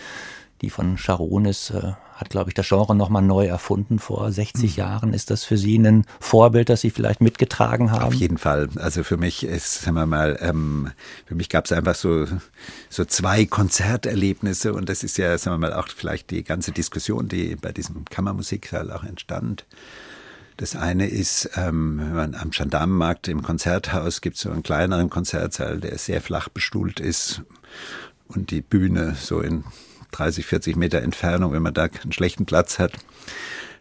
[0.65, 3.99] Die von Charon ist, äh, hat, glaube ich, das Genre nochmal neu erfunden.
[3.99, 4.77] Vor 60 mhm.
[4.77, 8.01] Jahren ist das für Sie ein Vorbild, das Sie vielleicht mitgetragen haben?
[8.01, 8.67] Auf jeden Fall.
[8.77, 10.89] Also für mich ist, sagen wir mal, ähm,
[11.27, 12.25] für mich gab es einfach so,
[12.89, 17.27] so zwei Konzerterlebnisse und das ist ja, sagen wir mal, auch vielleicht die ganze Diskussion,
[17.27, 19.67] die bei diesem Kammermusiksaal auch entstand.
[20.57, 25.11] Das eine ist, ähm, wenn man am Gendarmenmarkt im Konzerthaus gibt es so einen kleineren
[25.11, 27.43] Konzertsaal, der sehr flach bestuhlt ist
[28.29, 29.63] und die Bühne so in
[30.17, 32.93] 30, 40 Meter Entfernung, wenn man da einen schlechten Platz hat,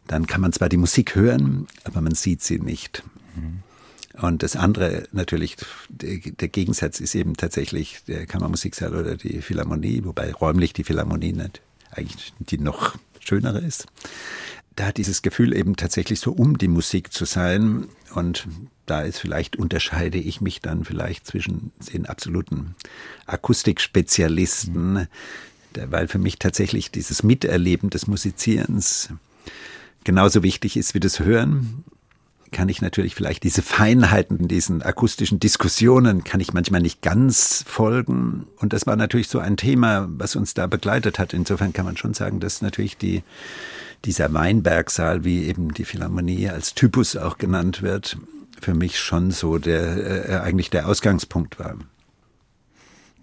[0.06, 3.02] dann kann man zwar die Musik hören, aber man sieht sie nicht.
[4.20, 5.56] Und das andere natürlich,
[5.88, 11.62] der Gegensatz ist eben tatsächlich der Kammermusiksaal oder die Philharmonie, wobei räumlich die Philharmonie nicht,
[11.90, 13.86] eigentlich die noch schönere ist.
[14.76, 18.48] Da hat dieses Gefühl eben tatsächlich so um die Musik zu sein und
[18.86, 22.74] da ist vielleicht unterscheide ich mich dann vielleicht zwischen den absoluten
[23.26, 25.08] Akustikspezialisten,
[25.88, 29.10] weil für mich tatsächlich dieses Miterleben des Musizierens
[30.04, 31.84] genauso wichtig ist wie das Hören
[32.54, 38.46] kann ich natürlich vielleicht diese Feinheiten, diesen akustischen Diskussionen, kann ich manchmal nicht ganz folgen.
[38.58, 41.34] Und das war natürlich so ein Thema, was uns da begleitet hat.
[41.34, 43.24] Insofern kann man schon sagen, dass natürlich die,
[44.04, 48.16] dieser Weinbergsaal, wie eben die Philharmonie als Typus auch genannt wird,
[48.60, 51.76] für mich schon so der, äh, eigentlich der Ausgangspunkt war.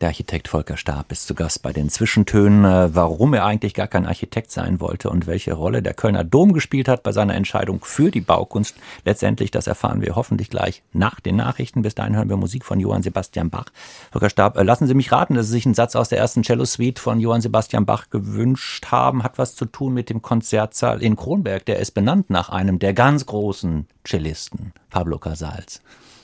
[0.01, 3.85] Der Architekt Volker Stab ist zu Gast bei den Zwischentönen, äh, warum er eigentlich gar
[3.85, 7.81] kein Architekt sein wollte und welche Rolle der Kölner Dom gespielt hat bei seiner Entscheidung
[7.83, 8.75] für die Baukunst.
[9.05, 11.83] Letztendlich, das erfahren wir hoffentlich gleich nach den Nachrichten.
[11.83, 13.65] Bis dahin hören wir Musik von Johann Sebastian Bach.
[14.11, 16.41] Volker Stab, äh, lassen Sie mich raten, dass Sie sich einen Satz aus der ersten
[16.41, 19.21] Cello-Suite von Johann Sebastian Bach gewünscht haben.
[19.21, 21.63] Hat was zu tun mit dem Konzertsaal in Kronberg.
[21.67, 25.79] Der ist benannt nach einem der ganz großen Cellisten, Pablo Casals.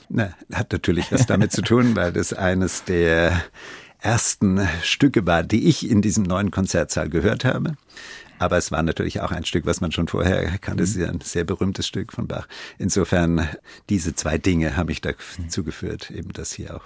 [0.08, 3.44] Na, hat natürlich was damit zu tun, weil das eines der
[4.00, 7.74] ersten Stücke war, die ich in diesem neuen Konzertsaal gehört habe.
[8.38, 10.84] Aber es war natürlich auch ein Stück, was man schon vorher kannte.
[10.84, 12.46] Es ist ja ein sehr berühmtes Stück von Bach.
[12.78, 13.48] Insofern,
[13.88, 16.84] diese zwei Dinge haben mich dazu geführt, eben das hier auch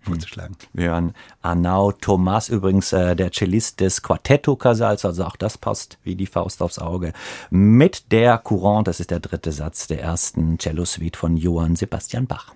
[0.00, 0.56] vorzuschlagen.
[0.72, 5.98] Wir hören Arnau Thomas, übrigens äh, der Cellist des Quartetto Casals, also auch das passt
[6.04, 7.12] wie die Faust aufs Auge,
[7.50, 12.54] mit der Courant, das ist der dritte Satz der ersten Cello-Suite von Johann Sebastian Bach.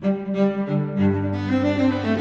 [0.00, 0.36] Thank
[2.06, 2.17] you.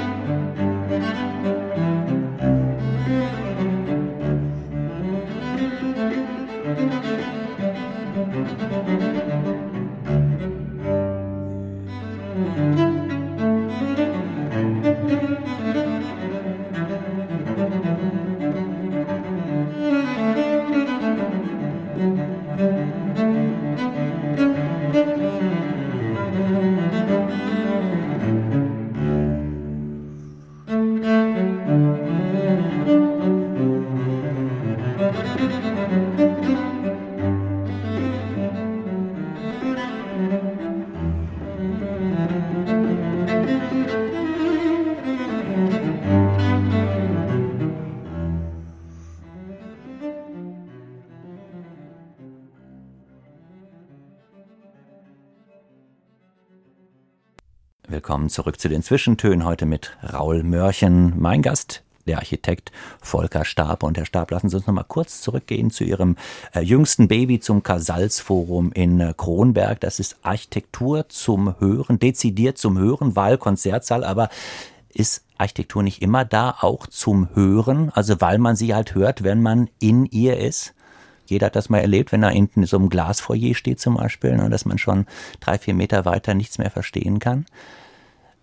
[58.27, 61.13] Willkommen zurück zu den Zwischentönen heute mit Raul Mörchen.
[61.17, 63.83] Mein Gast, der Architekt Volker Stab.
[63.83, 66.17] Und Herr Stab, lassen Sie uns noch mal kurz zurückgehen zu Ihrem
[66.53, 69.79] äh, jüngsten Baby zum Kasalsforum in äh, Kronberg.
[69.79, 74.27] Das ist Architektur zum Hören, dezidiert zum Hören, weil Konzertsaal, aber
[74.93, 77.91] ist Architektur nicht immer da, auch zum Hören?
[77.93, 80.73] Also weil man sie halt hört, wenn man in ihr ist?
[81.27, 84.35] Jeder hat das mal erlebt, wenn er hinten in so einem Glasfoyer steht zum Beispiel,
[84.35, 85.05] ne, dass man schon
[85.39, 87.45] drei, vier Meter weiter nichts mehr verstehen kann.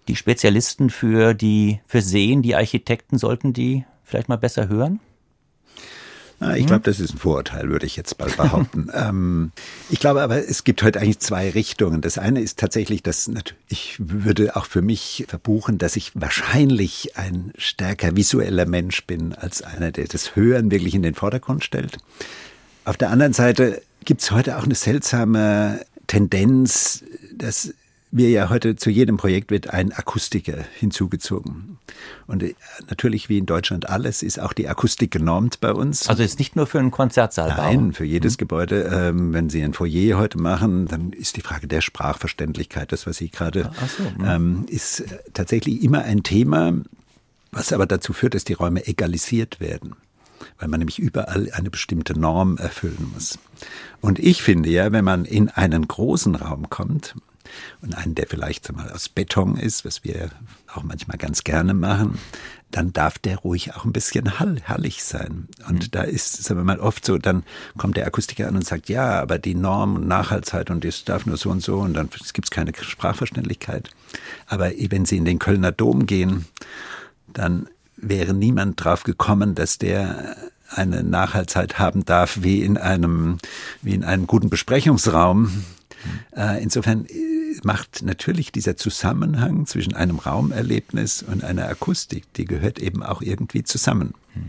[0.08, 5.00] Die Spezialisten für die, für Sehen, die Architekten, sollten die vielleicht mal besser hören?
[6.40, 6.66] Ich hm?
[6.66, 8.90] glaube, das ist ein Vorurteil, würde ich jetzt bald behaupten.
[8.94, 9.52] ähm,
[9.88, 12.00] ich glaube aber, es gibt heute eigentlich zwei Richtungen.
[12.00, 13.30] Das eine ist tatsächlich, dass
[13.68, 19.62] ich würde auch für mich verbuchen, dass ich wahrscheinlich ein stärker visueller Mensch bin als
[19.62, 21.98] einer, der das Hören wirklich in den Vordergrund stellt.
[22.84, 27.72] Auf der anderen Seite gibt es heute auch eine seltsame Tendenz, dass
[28.16, 31.78] wir ja heute zu jedem Projekt wird ein Akustiker hinzugezogen.
[32.28, 32.54] Und äh,
[32.88, 36.08] natürlich wie in Deutschland alles ist auch die Akustik genormt bei uns.
[36.08, 38.38] Also ist nicht nur für einen Konzertsaal Nein, für jedes mhm.
[38.38, 38.82] Gebäude.
[38.92, 43.16] Ähm, wenn Sie ein Foyer heute machen, dann ist die Frage der Sprachverständlichkeit, das was
[43.16, 44.24] Sie gerade, so, mhm.
[44.24, 46.72] ähm, ist äh, tatsächlich immer ein Thema,
[47.50, 49.96] was aber dazu führt, dass die Räume egalisiert werden
[50.58, 53.38] weil man nämlich überall eine bestimmte Norm erfüllen muss.
[54.02, 57.14] Und ich finde ja, wenn man in einen großen Raum kommt,
[57.82, 60.30] und einen, der vielleicht mal aus Beton ist, was wir
[60.74, 62.18] auch manchmal ganz gerne machen,
[62.70, 65.48] dann darf der ruhig auch ein bisschen hall, hallig sein.
[65.68, 65.90] Und mhm.
[65.92, 67.44] da ist, sagen wir mal, oft so, dann
[67.78, 71.26] kommt der Akustiker an und sagt, ja, aber die Norm und Nachhaltigkeit und das darf
[71.26, 73.90] nur so und so und dann gibt es keine Sprachverständlichkeit.
[74.46, 76.46] Aber wenn Sie in den Kölner Dom gehen,
[77.32, 80.36] dann wäre niemand drauf gekommen, dass der
[80.68, 83.38] eine Nachhaltigkeit haben darf wie in einem,
[83.82, 85.64] wie in einem guten Besprechungsraum.
[86.36, 92.78] Äh, insofern äh, macht natürlich dieser Zusammenhang zwischen einem Raumerlebnis und einer Akustik, die gehört
[92.78, 94.14] eben auch irgendwie zusammen.
[94.34, 94.42] Mhm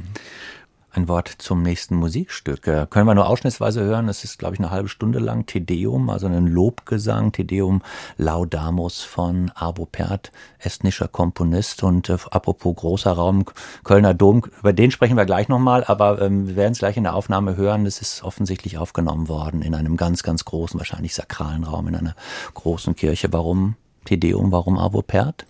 [0.95, 2.67] ein Wort zum nächsten Musikstück.
[2.67, 4.07] Äh, können wir nur ausschnittsweise hören.
[4.07, 7.81] Es ist, glaube ich, eine halbe Stunde lang Tedeum, also ein Lobgesang, Tedeum
[8.17, 11.83] Laudamus von Arvo Pärt, estnischer Komponist.
[11.83, 13.45] Und äh, apropos großer Raum,
[13.83, 17.03] Kölner Dom, über den sprechen wir gleich nochmal, aber ähm, wir werden es gleich in
[17.03, 17.85] der Aufnahme hören.
[17.85, 22.15] Es ist offensichtlich aufgenommen worden in einem ganz, ganz großen, wahrscheinlich sakralen Raum, in einer
[22.53, 23.31] großen Kirche.
[23.33, 25.45] Warum Tedeum, warum Arvo Pärt?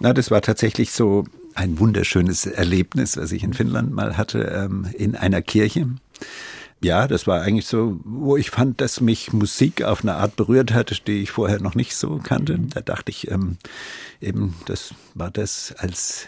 [0.00, 4.88] Na, das war tatsächlich so ein wunderschönes Erlebnis, was ich in Finnland mal hatte, ähm,
[4.96, 5.88] in einer Kirche.
[6.82, 10.72] Ja, das war eigentlich so, wo ich fand, dass mich Musik auf eine Art berührt
[10.72, 12.56] hat, die ich vorher noch nicht so kannte.
[12.56, 12.70] Mhm.
[12.70, 13.58] Da dachte ich ähm,
[14.20, 16.26] eben, das war das als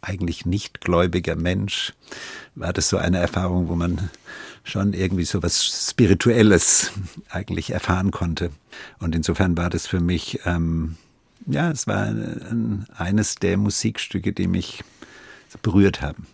[0.00, 1.92] eigentlich nicht gläubiger Mensch,
[2.54, 4.08] war das so eine Erfahrung, wo man
[4.64, 6.92] schon irgendwie so was Spirituelles
[7.28, 8.50] eigentlich erfahren konnte.
[8.98, 10.96] Und insofern war das für mich ähm,
[11.50, 12.12] ja, es war
[12.96, 14.82] eines der Musikstücke, die mich
[15.62, 16.26] berührt haben.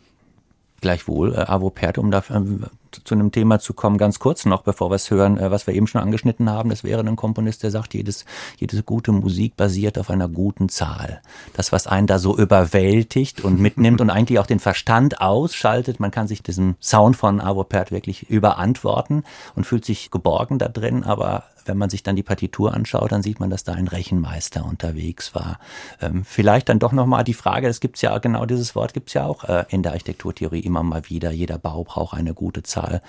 [0.83, 4.63] Gleichwohl, äh, Avo Pert, um da ähm, zu einem Thema zu kommen, ganz kurz noch,
[4.63, 6.69] bevor wir es hören, äh, was wir eben schon angeschnitten haben.
[6.69, 8.27] Das wäre ein Komponist, der sagt, jedes,
[8.59, 11.23] jede gute Musik basiert auf einer guten Zahl.
[11.55, 16.11] Das, was einen da so überwältigt und mitnimmt und eigentlich auch den Verstand ausschaltet, man
[16.11, 19.25] kann sich diesem Sound von Avo Pert wirklich überantworten
[19.55, 23.23] und fühlt sich geborgen da drin, aber wenn man sich dann die Partitur anschaut, dann
[23.23, 25.59] sieht man, dass da ein Rechenmeister unterwegs war.
[26.01, 29.25] Ähm, vielleicht dann doch nochmal die Frage, das gibt's ja, genau dieses Wort gibt's ja
[29.25, 31.31] auch äh, in der Architekturtheorie immer mal wieder.
[31.31, 33.03] Jeder Bau braucht eine gute Zahl.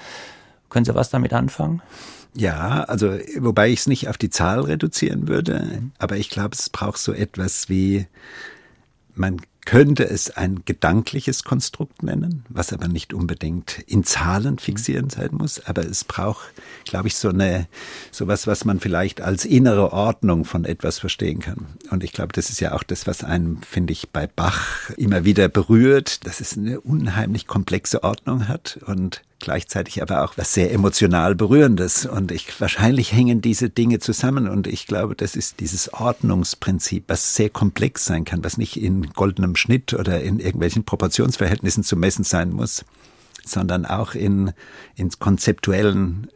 [0.70, 1.82] Können Sie was damit anfangen?
[2.34, 6.70] Ja, also wobei ich es nicht auf die Zahl reduzieren würde, aber ich glaube, es
[6.70, 8.06] braucht so etwas wie,
[9.15, 15.32] man könnte es ein gedankliches Konstrukt nennen, was aber nicht unbedingt in Zahlen fixieren sein
[15.34, 15.60] muss.
[15.65, 16.53] Aber es braucht,
[16.86, 17.67] glaube ich, so eine,
[18.10, 21.65] sowas, was man vielleicht als innere Ordnung von etwas verstehen kann.
[21.91, 25.25] Und ich glaube, das ist ja auch das, was einen, finde ich, bei Bach immer
[25.25, 30.71] wieder berührt, dass es eine unheimlich komplexe Ordnung hat und gleichzeitig aber auch was sehr
[30.71, 32.06] emotional berührendes.
[32.06, 34.47] Und ich, wahrscheinlich hängen diese Dinge zusammen.
[34.47, 39.10] Und ich glaube, das ist dieses Ordnungsprinzip, was sehr komplex sein kann, was nicht in
[39.12, 42.86] goldenem Schnitt oder in irgendwelchen Proportionsverhältnissen zu messen sein muss,
[43.45, 44.54] sondern auch in,
[44.95, 46.28] in konzeptuellen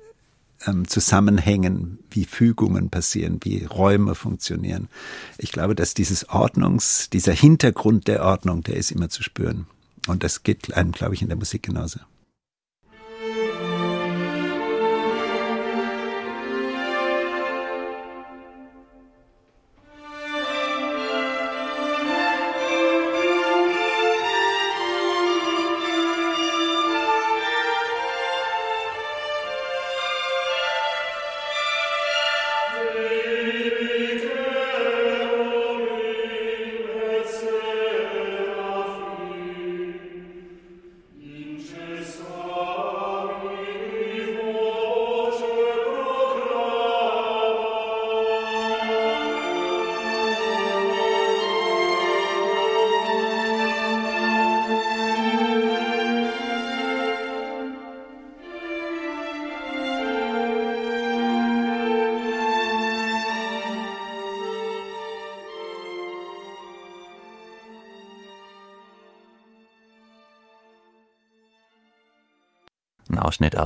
[0.68, 4.90] ähm, Zusammenhängen, wie Fügungen passieren, wie Räume funktionieren.
[5.38, 9.68] Ich glaube, dass dieses Ordnungs, dieser Hintergrund der Ordnung, der ist immer zu spüren.
[10.08, 12.00] Und das geht einem, glaube ich, in der Musik genauso.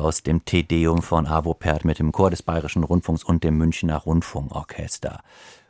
[0.06, 5.22] Aus dem Tedeum von Avopert mit dem Chor des Bayerischen Rundfunks und dem Münchner Rundfunkorchester.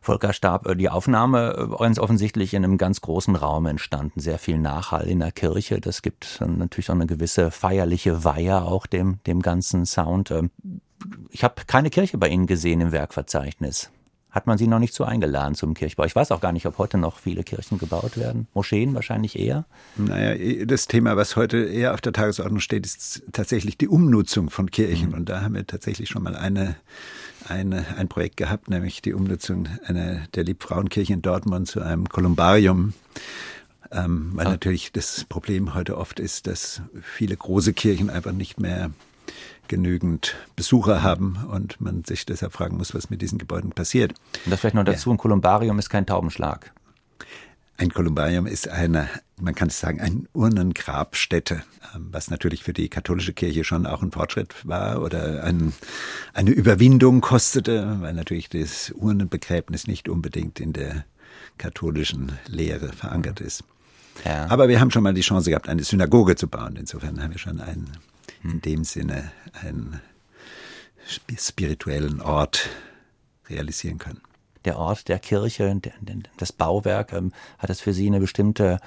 [0.02, 4.20] Volker Stab, äh, die Aufnahme äh, ist offensichtlich in einem ganz großen Raum entstanden.
[4.20, 5.80] Sehr viel Nachhall in der Kirche.
[5.80, 10.32] Das gibt natürlich auch eine gewisse feierliche Weihe auch dem, dem ganzen Sound.
[10.32, 10.52] Ähm,
[11.30, 13.90] ich habe keine Kirche bei Ihnen gesehen im Werkverzeichnis
[14.36, 16.04] hat man sie noch nicht so eingeladen zum Kirchbau.
[16.04, 18.48] Ich weiß auch gar nicht, ob heute noch viele Kirchen gebaut werden.
[18.54, 19.64] Moscheen wahrscheinlich eher.
[19.96, 24.70] Naja, das Thema, was heute eher auf der Tagesordnung steht, ist tatsächlich die Umnutzung von
[24.70, 25.10] Kirchen.
[25.10, 25.14] Mhm.
[25.14, 26.76] Und da haben wir tatsächlich schon mal eine,
[27.48, 32.94] eine, ein Projekt gehabt, nämlich die Umnutzung einer der Liebfrauenkirche in Dortmund zu einem Kolumbarium.
[33.94, 34.52] Ähm, weil ah.
[34.52, 38.92] natürlich das Problem heute oft ist, dass viele große Kirchen einfach nicht mehr
[39.68, 44.14] genügend Besucher haben und man sich deshalb fragen muss, was mit diesen Gebäuden passiert.
[44.46, 46.72] Und das vielleicht noch dazu, ein Kolumbarium ist kein Taubenschlag.
[47.78, 52.88] Ein Kolumbarium ist eine, man kann es sagen, eine Urnengrabstätte, ähm, was natürlich für die
[52.88, 55.74] katholische Kirche schon auch ein Fortschritt war oder ein,
[56.34, 61.04] eine Überwindung kostete, weil natürlich das Urnenbegräbnis nicht unbedingt in der
[61.58, 63.66] katholischen Lehre verankert ist.
[64.24, 64.48] Ja.
[64.50, 66.78] Aber wir haben schon mal die Chance gehabt, eine Synagoge zu bauen.
[66.78, 67.92] Insofern haben wir schon einen
[68.52, 70.02] in dem Sinne einen
[71.08, 72.70] spirituellen Ort
[73.50, 74.22] realisieren können.
[74.66, 75.80] Der Ort der Kirche,
[76.38, 78.80] das Bauwerk, ähm, hat es für Sie eine bestimmte,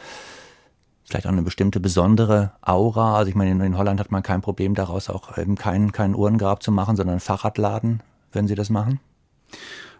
[1.05, 3.17] vielleicht auch eine bestimmte besondere Aura?
[3.17, 6.63] Also ich meine, in Holland hat man kein Problem daraus, auch eben kein, kein Uhrengrab
[6.63, 8.99] zu machen, sondern einen Fahrradladen, wenn Sie das machen?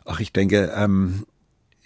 [0.05, 1.25] Ach, ich denke, ähm,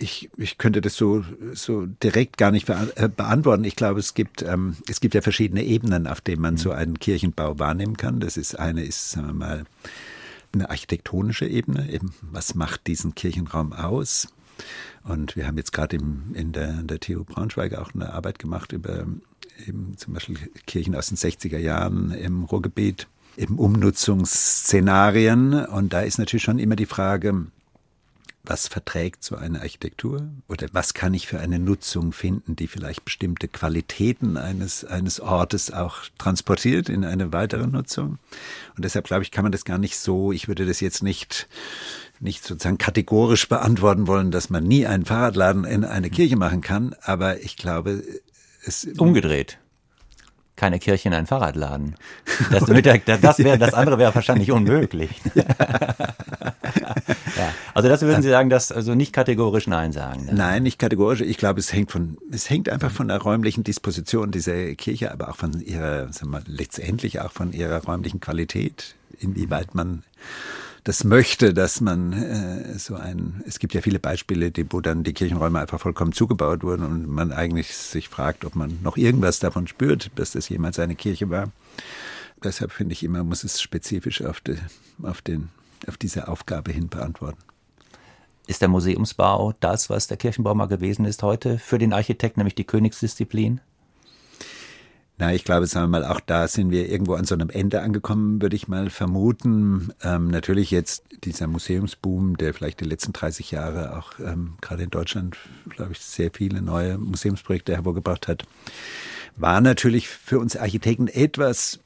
[0.03, 3.63] ich, ich könnte das so, so direkt gar nicht äh, beantworten.
[3.65, 6.59] Ich glaube, es gibt, ähm, es gibt ja verschiedene Ebenen, auf denen man mhm.
[6.59, 8.21] so einen Kirchenbau wahrnehmen kann.
[8.21, 9.65] Das ist eine ist, sagen wir mal,
[10.53, 11.91] eine architektonische Ebene.
[11.91, 14.29] Eben, was macht diesen Kirchenraum aus?
[15.05, 18.73] Und wir haben jetzt gerade in der, in der TU Braunschweig auch eine Arbeit gemacht
[18.73, 19.07] über
[19.67, 20.37] eben zum Beispiel
[20.67, 25.67] Kirchen aus den 60er Jahren im Ruhrgebiet, eben Umnutzungsszenarien.
[25.67, 27.47] Und da ist natürlich schon immer die Frage,
[28.45, 33.05] was verträgt so eine Architektur oder was kann ich für eine Nutzung finden, die vielleicht
[33.05, 38.19] bestimmte Qualitäten eines, eines Ortes auch transportiert in eine weitere Nutzung.
[38.77, 41.49] Und deshalb glaube ich, kann man das gar nicht so, ich würde das jetzt nicht,
[42.19, 46.97] nicht sozusagen kategorisch beantworten wollen, dass man nie einen Fahrradladen in eine Kirche machen kann,
[47.03, 48.03] aber ich glaube,
[48.65, 48.85] es.
[48.99, 49.59] Umgedreht
[50.57, 51.97] keine Kirche in einen Fahrradladen.
[52.51, 52.65] Das,
[53.21, 55.11] das, wär, das andere wäre wahrscheinlich unmöglich.
[55.35, 55.45] ja.
[57.75, 60.27] Also das würden Sie sagen, dass also nicht kategorisch Nein sagen.
[60.27, 60.35] Ne?
[60.35, 61.23] Nein, nicht kategorisch.
[61.23, 65.31] Ich glaube, es hängt von, es hängt einfach von der räumlichen Disposition dieser Kirche, aber
[65.31, 70.03] auch von ihrer, sagen wir, letztendlich auch von ihrer räumlichen Qualität, inwieweit man
[70.85, 75.05] das möchte, dass man äh, so ein, es gibt ja viele Beispiele, die, wo dann
[75.05, 79.39] die Kirchenräume einfach vollkommen zugebaut wurden und man eigentlich sich fragt, ob man noch irgendwas
[79.39, 81.53] davon spürt, dass das jemals eine Kirche war.
[82.43, 84.57] Deshalb finde ich immer, muss es spezifisch auf, die,
[85.03, 85.51] auf, den,
[85.87, 87.39] auf diese Aufgabe hin beantworten.
[88.49, 92.57] Ist der Museumsbau das, was der Kirchenbau mal gewesen ist heute für den Architekt, nämlich
[92.57, 93.61] die Königsdisziplin?
[95.23, 97.81] Na, ich glaube, sagen wir mal, auch da sind wir irgendwo an so einem Ende
[97.83, 99.93] angekommen, würde ich mal vermuten.
[100.03, 104.91] Ähm, natürlich jetzt dieser Museumsboom, der vielleicht die letzten 30 Jahre auch ähm, gerade in
[104.91, 105.37] Deutschland,
[105.69, 108.43] glaube ich, sehr viele neue Museumsprojekte hervorgebracht hat,
[109.37, 111.79] war natürlich für uns Architekten etwas,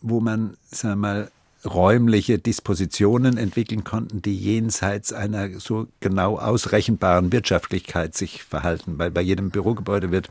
[0.00, 1.30] wo man, sagen wir mal,
[1.64, 8.98] räumliche Dispositionen entwickeln konnten, die jenseits einer so genau ausrechenbaren Wirtschaftlichkeit sich verhalten.
[8.98, 10.30] Weil bei jedem Bürogebäude wird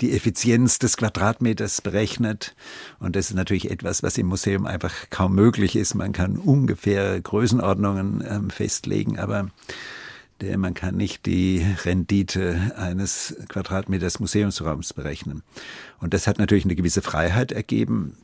[0.00, 2.54] die Effizienz des Quadratmeters berechnet.
[2.98, 5.94] Und das ist natürlich etwas, was im Museum einfach kaum möglich ist.
[5.94, 9.48] Man kann ungefähr Größenordnungen ähm, festlegen, aber
[10.56, 15.42] man kann nicht die Rendite eines Quadratmeters Museumsraums berechnen.
[15.98, 18.16] Und das hat natürlich eine gewisse Freiheit ergeben,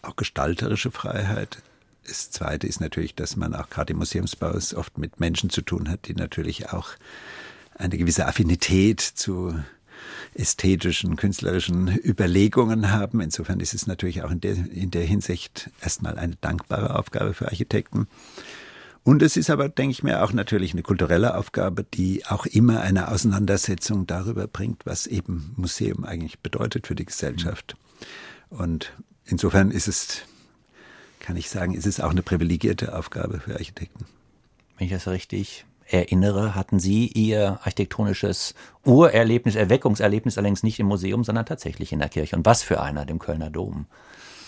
[0.00, 1.62] auch gestalterische Freiheit,
[2.08, 5.88] das Zweite ist natürlich, dass man auch gerade im Museumsbau oft mit Menschen zu tun
[5.88, 6.90] hat, die natürlich auch
[7.74, 9.54] eine gewisse Affinität zu
[10.34, 13.20] ästhetischen, künstlerischen Überlegungen haben.
[13.20, 17.46] Insofern ist es natürlich auch in der, in der Hinsicht erstmal eine dankbare Aufgabe für
[17.46, 18.06] Architekten.
[19.04, 22.80] Und es ist aber, denke ich mir, auch natürlich eine kulturelle Aufgabe, die auch immer
[22.80, 27.76] eine Auseinandersetzung darüber bringt, was eben Museum eigentlich bedeutet für die Gesellschaft.
[28.50, 28.92] Und
[29.24, 30.22] insofern ist es
[31.28, 34.06] kann ich sagen, ist es auch eine privilegierte Aufgabe für Architekten.
[34.78, 38.54] Wenn ich das richtig erinnere, hatten Sie Ihr architektonisches
[38.86, 42.34] Urerlebnis, Erweckungserlebnis allerdings nicht im Museum, sondern tatsächlich in der Kirche.
[42.34, 43.84] Und was für einer, dem Kölner Dom.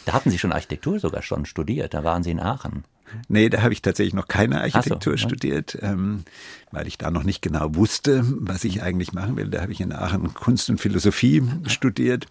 [0.06, 2.84] Da hatten Sie schon Architektur sogar schon studiert, da waren Sie in Aachen.
[3.28, 6.24] Nee, da habe ich tatsächlich noch keine Architektur so, studiert, ähm,
[6.70, 9.48] weil ich da noch nicht genau wusste, was ich eigentlich machen will.
[9.50, 12.24] Da habe ich in Aachen Kunst und Philosophie studiert,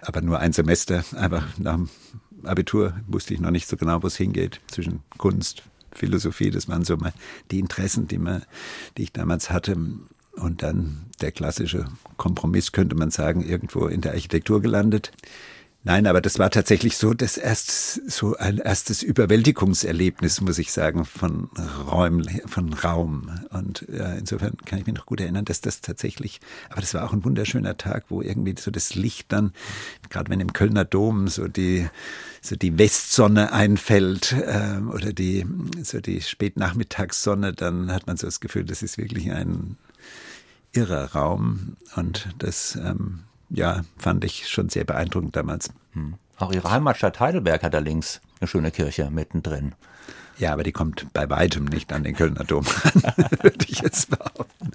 [0.00, 1.80] aber nur ein Semester, aber nach
[2.44, 5.62] Abitur wusste ich noch nicht so genau, wo es hingeht zwischen Kunst,
[5.92, 6.50] Philosophie.
[6.50, 7.12] Das waren so mal
[7.50, 8.44] die Interessen, die, man,
[8.96, 9.76] die ich damals hatte.
[10.32, 11.86] Und dann der klassische
[12.16, 15.12] Kompromiss, könnte man sagen, irgendwo in der Architektur gelandet.
[15.82, 21.06] Nein, aber das war tatsächlich so das erst so ein erstes Überwältigungserlebnis, muss ich sagen,
[21.06, 21.48] von
[21.90, 23.30] Räum, von Raum.
[23.48, 27.04] Und ja, insofern kann ich mich noch gut erinnern, dass das tatsächlich, aber das war
[27.04, 29.54] auch ein wunderschöner Tag, wo irgendwie so das Licht dann,
[30.10, 31.88] gerade wenn im Kölner Dom so die
[32.42, 35.46] so die Westsonne einfällt äh, oder die
[35.82, 39.78] so die Spätnachmittagssonne, dann hat man so das Gefühl, das ist wirklich ein
[40.72, 43.20] irrer Raum und das ähm,
[43.50, 45.70] ja, fand ich schon sehr beeindruckend damals.
[45.92, 46.14] Hm.
[46.38, 49.74] Auch Ihre Heimatstadt Heidelberg hat da links eine schöne Kirche mittendrin.
[50.38, 53.02] Ja, aber die kommt bei weitem nicht an den Kölner Dom ran,
[53.42, 54.70] würde ich jetzt behaupten.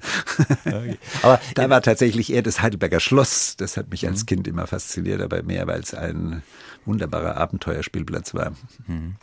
[0.63, 0.99] Okay.
[1.23, 3.55] Aber da war tatsächlich eher das Heidelberger Schloss.
[3.57, 4.25] Das hat mich als mhm.
[4.27, 6.43] Kind immer fasziniert, aber mehr, weil es ein
[6.85, 8.51] wunderbarer Abenteuerspielplatz war.
[8.85, 9.15] Mhm.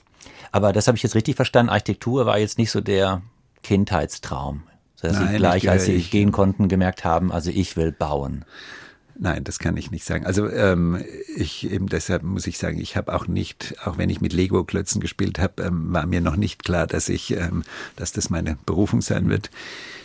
[0.51, 1.71] Aber das habe ich jetzt richtig verstanden.
[1.71, 3.23] Architektur war jetzt nicht so der
[3.63, 4.65] Kindheitstraum,
[5.01, 8.45] dass Nein, Sie gleich, als Sie gehen konnten, gemerkt haben, also ich will bauen.
[9.19, 10.27] Nein, das kann ich nicht sagen.
[10.27, 11.03] Also ähm,
[11.37, 15.01] ich eben deshalb muss ich sagen, ich habe auch nicht, auch wenn ich mit Lego-Klötzen
[15.01, 17.63] gespielt habe, ähm, war mir noch nicht klar, dass ich, ähm,
[17.97, 19.51] dass das meine Berufung sein wird.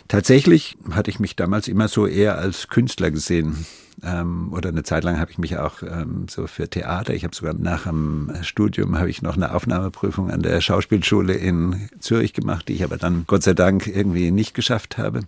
[0.08, 3.66] Tatsächlich hatte ich mich damals immer so eher als Künstler gesehen.
[4.02, 7.34] Ähm, oder eine Zeit lang habe ich mich auch ähm, so für Theater, ich habe
[7.34, 12.68] sogar nach dem Studium habe ich noch eine Aufnahmeprüfung an der Schauspielschule in Zürich gemacht,
[12.68, 15.22] die ich aber dann Gott sei Dank irgendwie nicht geschafft habe.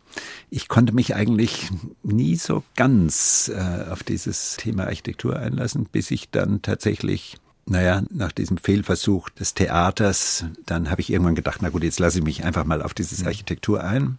[0.50, 1.70] Ich konnte mich eigentlich
[2.02, 8.32] nie so ganz äh, auf dieses Thema Architektur einlassen, bis ich dann tatsächlich naja, nach
[8.32, 12.44] diesem Fehlversuch des Theaters, dann habe ich irgendwann gedacht, na gut, jetzt lasse ich mich
[12.44, 14.18] einfach mal auf dieses Architektur ein.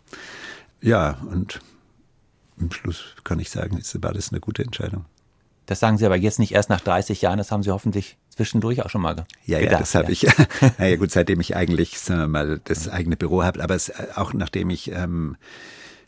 [0.81, 1.59] Ja, und
[2.61, 5.05] im Schluss kann ich sagen, war das eine gute Entscheidung.
[5.65, 8.83] Das sagen Sie aber jetzt nicht erst nach 30 Jahren, das haben Sie hoffentlich zwischendurch
[8.83, 9.73] auch schon mal ja, gedacht.
[9.73, 10.11] Ja, das habe ja.
[10.11, 10.27] ich.
[10.77, 14.33] naja gut, seitdem ich eigentlich sagen wir mal das eigene Büro habe, aber es, auch
[14.33, 15.37] nachdem ich ähm,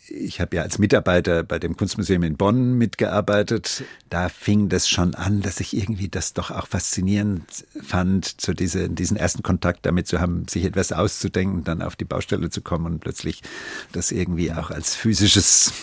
[0.08, 3.84] ich habe ja als Mitarbeiter bei dem Kunstmuseum in Bonn mitgearbeitet.
[4.10, 8.90] Da fing das schon an, dass ich irgendwie das doch auch faszinierend fand, so diese,
[8.90, 12.86] diesen ersten Kontakt damit zu haben, sich etwas auszudenken, dann auf die Baustelle zu kommen
[12.86, 13.42] und plötzlich
[13.92, 15.74] das irgendwie auch als physisches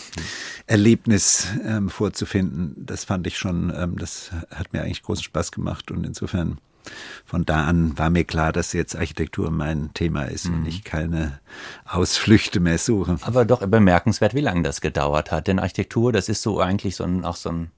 [0.66, 2.74] Erlebnis ähm, vorzufinden.
[2.76, 6.58] Das fand ich schon, ähm, das hat mir eigentlich großen Spaß gemacht und insofern
[7.24, 10.54] von da an war mir klar, dass jetzt Architektur mein Thema ist mhm.
[10.54, 11.38] und ich keine
[11.84, 13.18] Ausflüchte mehr suche.
[13.22, 15.46] Aber doch bemerkenswert, wie lange das gedauert hat.
[15.46, 17.70] Denn Architektur, das ist so eigentlich so ein, auch so ein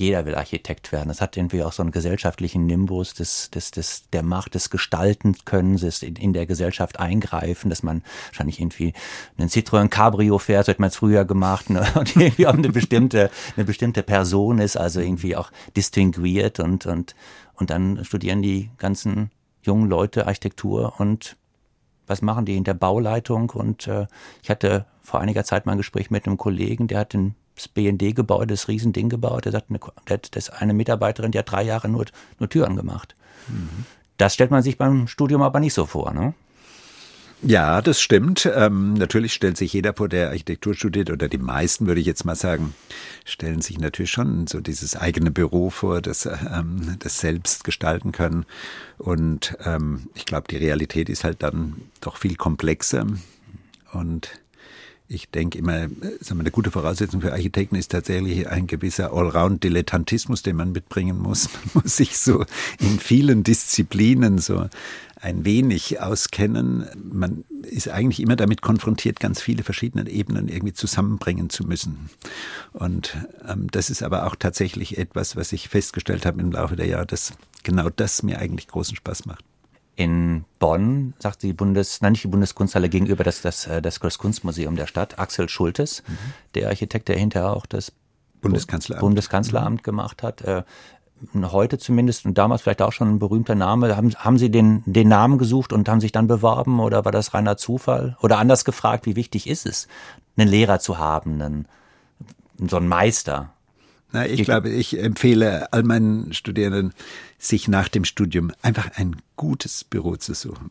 [0.00, 1.08] jeder will Architekt werden.
[1.08, 5.82] Das hat irgendwie auch so einen gesellschaftlichen Nimbus des, des, des, der Macht des Gestaltenkönnens,
[5.82, 8.94] des in, in der Gesellschaft eingreifen, dass man wahrscheinlich irgendwie
[9.36, 11.86] einen Citroën Cabrio fährt, so hat man es früher gemacht, ne?
[11.94, 17.14] und irgendwie auch eine bestimmte, eine bestimmte Person ist, also irgendwie auch distinguiert und, und,
[17.54, 19.30] und dann studieren die ganzen
[19.62, 21.36] jungen Leute Architektur und
[22.06, 23.50] was machen die in der Bauleitung?
[23.50, 24.06] Und äh,
[24.42, 27.68] ich hatte vor einiger Zeit mal ein Gespräch mit einem Kollegen, der hat ein das
[27.68, 29.44] BND-Gebäude, das Riesending gebaut.
[29.44, 29.80] Der sagt, eine,
[30.30, 32.06] das eine Mitarbeiterin, die hat drei Jahre nur,
[32.38, 33.14] nur Türen gemacht.
[33.48, 33.84] Mhm.
[34.16, 36.34] Das stellt man sich beim Studium aber nicht so vor, ne?
[37.42, 38.50] Ja, das stimmt.
[38.54, 42.26] Ähm, natürlich stellt sich jeder vor, der Architektur studiert, oder die meisten, würde ich jetzt
[42.26, 42.74] mal sagen,
[43.24, 48.44] stellen sich natürlich schon so dieses eigene Büro vor, das, ähm, das selbst gestalten können.
[48.98, 53.06] Und ähm, ich glaube, die Realität ist halt dann doch viel komplexer.
[53.92, 54.28] Und
[55.12, 55.88] ich denke immer,
[56.20, 61.18] sagen wir, eine gute Voraussetzung für Architekten ist tatsächlich ein gewisser Allround-Dilettantismus, den man mitbringen
[61.18, 61.48] muss.
[61.74, 62.44] Man muss sich so
[62.78, 64.68] in vielen Disziplinen so
[65.20, 66.86] ein wenig auskennen.
[66.94, 72.08] Man ist eigentlich immer damit konfrontiert, ganz viele verschiedene Ebenen irgendwie zusammenbringen zu müssen.
[72.72, 73.16] Und
[73.48, 77.06] ähm, das ist aber auch tatsächlich etwas, was ich festgestellt habe im Laufe der Jahre,
[77.06, 77.32] dass
[77.64, 79.44] genau das mir eigentlich großen Spaß macht.
[80.00, 84.74] In Bonn sagt die Bundes, nein, nicht die Bundeskunsthalle gegenüber das, das, äh, das Kunstmuseum
[84.74, 86.16] der Stadt, Axel Schultes, mhm.
[86.54, 87.92] der Architekt, der hinterher auch das
[88.40, 89.82] Bundeskanzleramt, Bundeskanzleramt mhm.
[89.82, 90.40] gemacht hat.
[90.40, 90.62] Äh,
[91.34, 93.94] heute zumindest und damals vielleicht auch schon ein berühmter Name.
[93.94, 97.34] Haben, haben Sie den, den Namen gesucht und haben sich dann beworben oder war das
[97.34, 98.16] reiner Zufall?
[98.22, 99.86] Oder anders gefragt, wie wichtig ist es,
[100.38, 101.68] einen Lehrer zu haben, einen,
[102.70, 103.52] so einen Meister?
[104.12, 106.92] Na, ich glaube, ich empfehle all meinen Studierenden,
[107.38, 110.70] sich nach dem Studium einfach ein gutes Büro zu suchen.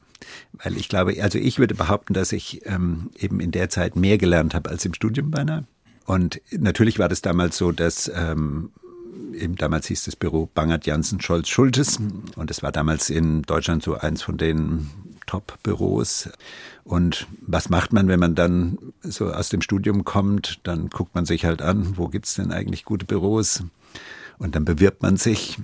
[0.54, 4.18] Weil ich glaube, also ich würde behaupten, dass ich ähm, eben in der Zeit mehr
[4.18, 5.66] gelernt habe als im Studium beinahe.
[6.06, 8.72] Und natürlich war das damals so, dass ähm,
[9.34, 12.00] eben damals hieß das Büro Bangert Janssen Scholz Schultes
[12.36, 14.90] und es war damals in Deutschland so eins von den
[15.30, 16.30] Top-Büros.
[16.84, 20.60] Und was macht man, wenn man dann so aus dem Studium kommt?
[20.64, 23.64] Dann guckt man sich halt an, wo gibt's denn eigentlich gute Büros?
[24.40, 25.60] Und dann bewirbt man sich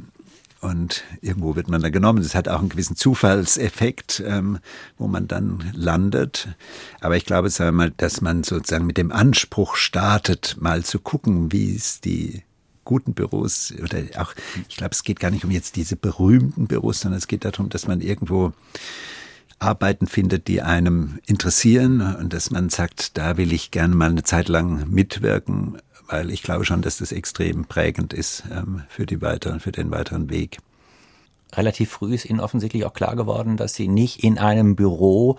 [0.61, 2.21] und irgendwo wird man dann genommen.
[2.21, 4.59] Das hat auch einen gewissen Zufallseffekt, ähm,
[4.99, 6.49] wo man dann landet.
[7.01, 10.99] Aber ich glaube, sagen wir mal, dass man sozusagen mit dem Anspruch startet, mal zu
[10.99, 12.43] gucken, wie es die
[12.83, 14.35] guten Büros oder auch,
[14.69, 17.69] ich glaube, es geht gar nicht um jetzt diese berühmten Büros, sondern es geht darum,
[17.69, 18.53] dass man irgendwo
[19.59, 24.23] Arbeiten findet, die einem interessieren und dass man sagt, da will ich gerne mal eine
[24.23, 25.77] Zeit lang mitwirken,
[26.07, 29.91] weil ich glaube schon, dass das extrem prägend ist ähm, für die weiteren, für den
[29.91, 30.59] weiteren Weg.
[31.53, 35.37] Relativ früh ist Ihnen offensichtlich auch klar geworden, dass Sie nicht in einem Büro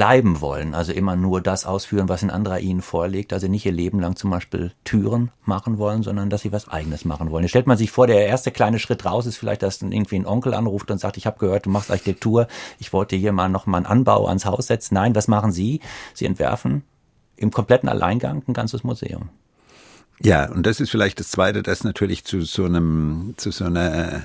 [0.00, 3.72] bleiben wollen, also immer nur das ausführen, was ein anderer ihnen vorlegt, also nicht ihr
[3.72, 7.44] Leben lang zum Beispiel Türen machen wollen, sondern dass sie was eigenes machen wollen.
[7.44, 10.16] Jetzt stellt man sich vor, der erste kleine Schritt raus ist vielleicht, dass dann irgendwie
[10.16, 12.48] ein Onkel anruft und sagt, ich habe gehört, du machst Architektur,
[12.78, 14.94] ich wollte hier mal noch mal einen Anbau ans Haus setzen.
[14.94, 15.82] Nein, was machen Sie?
[16.14, 16.82] Sie entwerfen
[17.36, 19.28] im kompletten Alleingang ein ganzes Museum.
[20.22, 24.22] Ja, und das ist vielleicht das Zweite, das natürlich zu so einem, zu so einer,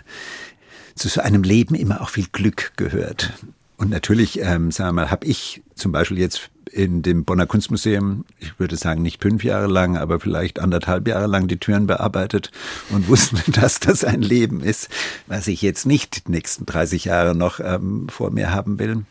[0.96, 3.34] zu so einem Leben immer auch viel Glück gehört.
[3.78, 8.26] Und natürlich, ähm, sagen wir mal, habe ich zum Beispiel jetzt in dem Bonner Kunstmuseum,
[8.40, 12.52] ich würde sagen nicht fünf Jahre lang, aber vielleicht anderthalb Jahre lang die Türen bearbeitet
[12.90, 14.90] und wusste, dass das ein Leben ist,
[15.28, 19.06] was ich jetzt nicht die nächsten 30 Jahre noch ähm, vor mir haben will.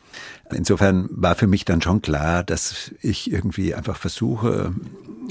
[0.53, 4.75] Insofern war für mich dann schon klar, dass ich irgendwie einfach versuche,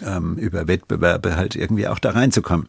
[0.04, 2.68] ähm, über Wettbewerbe halt irgendwie auch da reinzukommen.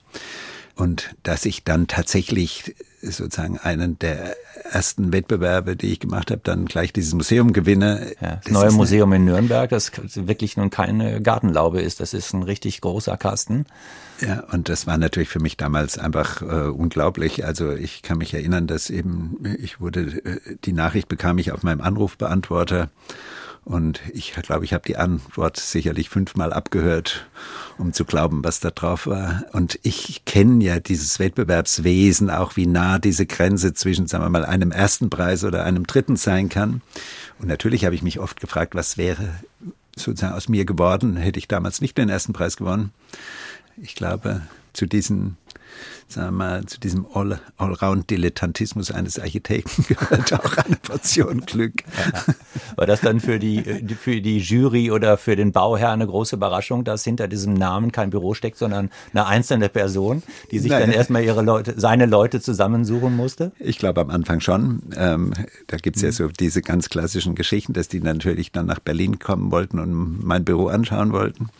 [0.76, 4.36] Und dass ich dann tatsächlich sozusagen einen der
[4.70, 8.12] ersten Wettbewerbe, die ich gemacht habe, dann gleich dieses Museum gewinne.
[8.20, 12.42] Ja, das, neue Museum in Nürnberg, das wirklich nun keine Gartenlaube ist, das ist ein
[12.42, 13.66] richtig großer Kasten.
[14.20, 17.44] Ja, und das war natürlich für mich damals einfach äh, unglaublich.
[17.44, 21.62] Also ich kann mich erinnern, dass eben ich wurde, äh, die Nachricht bekam ich auf
[21.62, 22.90] meinem Anrufbeantworter
[23.64, 27.26] und ich glaube, ich habe die Antwort sicherlich fünfmal abgehört,
[27.78, 29.44] um zu glauben, was da drauf war.
[29.52, 34.44] Und ich kenne ja dieses Wettbewerbswesen, auch wie nah diese Grenze zwischen, sagen wir mal,
[34.44, 36.82] einem ersten Preis oder einem dritten sein kann.
[37.38, 39.30] Und natürlich habe ich mich oft gefragt, was wäre
[39.96, 42.92] sozusagen aus mir geworden, hätte ich damals nicht den ersten Preis gewonnen.
[43.80, 44.42] Ich glaube,
[44.74, 45.38] zu diesen
[46.14, 51.82] sagen wir mal, zu diesem All Allround-Dilettantismus eines Architekten gehört auch eine Portion Glück.
[51.96, 52.34] Ja.
[52.76, 53.62] War das dann für die,
[54.00, 58.10] für die Jury oder für den Bauherr eine große Überraschung, dass hinter diesem Namen kein
[58.10, 60.82] Büro steckt, sondern eine einzelne Person, die sich Nein.
[60.82, 63.52] dann erstmal ihre Leute, seine Leute zusammensuchen musste?
[63.58, 64.82] Ich glaube am Anfang schon.
[64.96, 65.32] Ähm,
[65.66, 66.12] da gibt's ja mhm.
[66.12, 70.44] so diese ganz klassischen Geschichten, dass die natürlich dann nach Berlin kommen wollten und mein
[70.44, 71.50] Büro anschauen wollten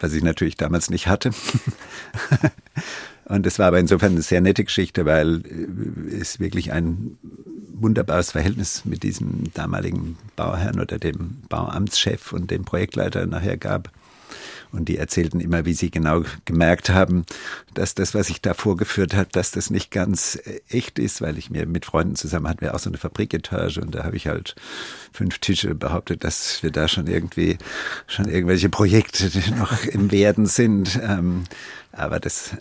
[0.00, 1.30] was ich natürlich damals nicht hatte.
[3.30, 7.16] Und es war aber insofern eine sehr nette Geschichte, weil äh, es wirklich ein
[7.72, 13.90] wunderbares Verhältnis mit diesem damaligen Bauherrn oder dem Bauamtschef und dem Projektleiter nachher gab.
[14.72, 17.24] Und die erzählten immer, wie sie genau gemerkt haben,
[17.74, 21.38] dass das, was ich da vorgeführt habe, dass das nicht ganz äh, echt ist, weil
[21.38, 24.26] ich mir mit Freunden zusammen hatten wir auch so eine Fabriketage und da habe ich
[24.26, 24.56] halt
[25.12, 27.58] fünf Tische behauptet, dass wir da schon irgendwie
[28.08, 30.98] schon irgendwelche Projekte noch im Werden sind.
[31.00, 31.44] Ähm,
[31.92, 32.56] aber das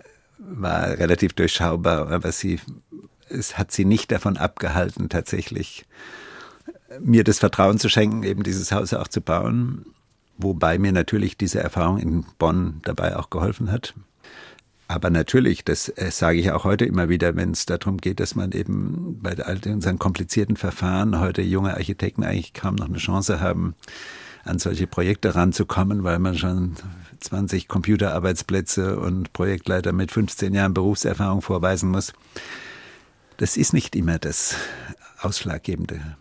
[0.49, 2.59] war relativ durchschaubar, aber sie,
[3.29, 5.85] es hat sie nicht davon abgehalten, tatsächlich
[6.99, 9.85] mir das Vertrauen zu schenken, eben dieses Haus auch zu bauen.
[10.37, 13.93] Wobei mir natürlich diese Erfahrung in Bonn dabei auch geholfen hat.
[14.87, 18.33] Aber natürlich, das äh, sage ich auch heute immer wieder, wenn es darum geht, dass
[18.33, 23.39] man eben bei all unseren komplizierten Verfahren heute junge Architekten eigentlich kaum noch eine Chance
[23.39, 23.75] haben,
[24.45, 26.75] an solche Projekte ranzukommen, weil man schon
[27.19, 32.13] 20 Computerarbeitsplätze und Projektleiter mit 15 Jahren Berufserfahrung vorweisen muss.
[33.37, 34.55] Das ist nicht immer das
[35.21, 36.17] Ausschlaggebende.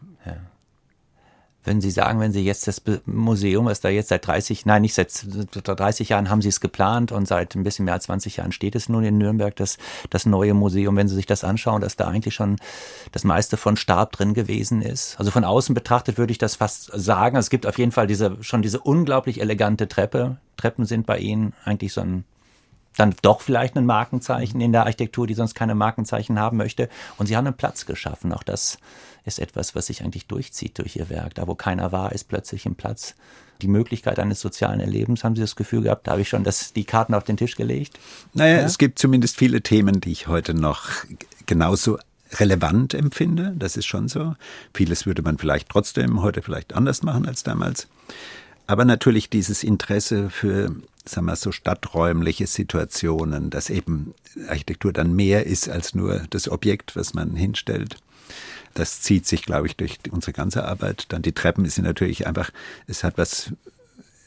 [1.69, 4.95] Wenn Sie sagen, wenn Sie jetzt das Museum, was da jetzt seit 30, nein, nicht
[4.95, 5.13] seit
[5.53, 8.75] 30 Jahren haben Sie es geplant und seit ein bisschen mehr als 20 Jahren steht
[8.75, 9.77] es nun in Nürnberg, das,
[10.09, 10.97] das neue Museum.
[10.97, 12.57] Wenn Sie sich das anschauen, dass da eigentlich schon
[13.13, 15.17] das meiste von Stab drin gewesen ist.
[15.19, 17.37] Also von außen betrachtet würde ich das fast sagen.
[17.37, 20.39] Es gibt auf jeden Fall diese, schon diese unglaublich elegante Treppe.
[20.57, 22.25] Treppen sind bei Ihnen eigentlich so ein
[22.97, 26.89] dann doch vielleicht ein Markenzeichen in der Architektur, die sonst keine Markenzeichen haben möchte.
[27.17, 28.33] Und sie haben einen Platz geschaffen.
[28.33, 28.79] Auch das
[29.29, 31.35] ist etwas, was sich eigentlich durchzieht durch ihr Werk.
[31.35, 33.15] Da, wo keiner war, ist plötzlich ein Platz.
[33.63, 36.73] Die Möglichkeit eines sozialen Erlebens, haben Sie das Gefühl gehabt, da habe ich schon das,
[36.73, 37.99] die Karten auf den Tisch gelegt?
[38.35, 38.63] Naja, ja?
[38.63, 40.89] es gibt zumindest viele Themen, die ich heute noch
[41.47, 41.99] genauso
[42.35, 43.55] relevant empfinde.
[43.57, 44.35] Das ist schon so.
[44.75, 47.89] Vieles würde man vielleicht trotzdem heute vielleicht anders machen als damals.
[48.67, 50.71] Aber natürlich dieses Interesse für,
[51.05, 54.15] sagen wir so stadträumliche Situationen, dass eben
[54.47, 57.97] Architektur dann mehr ist als nur das Objekt, was man hinstellt.
[58.79, 61.07] Das zieht sich, glaube ich, durch unsere ganze Arbeit.
[61.09, 62.51] Dann die Treppen ist natürlich einfach,
[62.87, 63.53] es hat was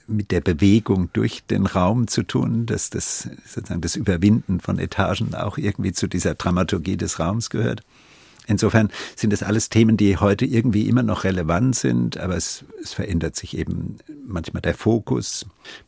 [0.08, 5.36] mit der Bewegung durch den Raum zu tun, dass das sozusagen das Überwinden von Etagen
[5.36, 7.82] auch irgendwie zu dieser Dramaturgie des Raums gehört.
[8.46, 12.92] Insofern sind das alles Themen, die heute irgendwie immer noch relevant sind, aber es, es
[12.92, 15.46] verändert sich eben manchmal der Fokus,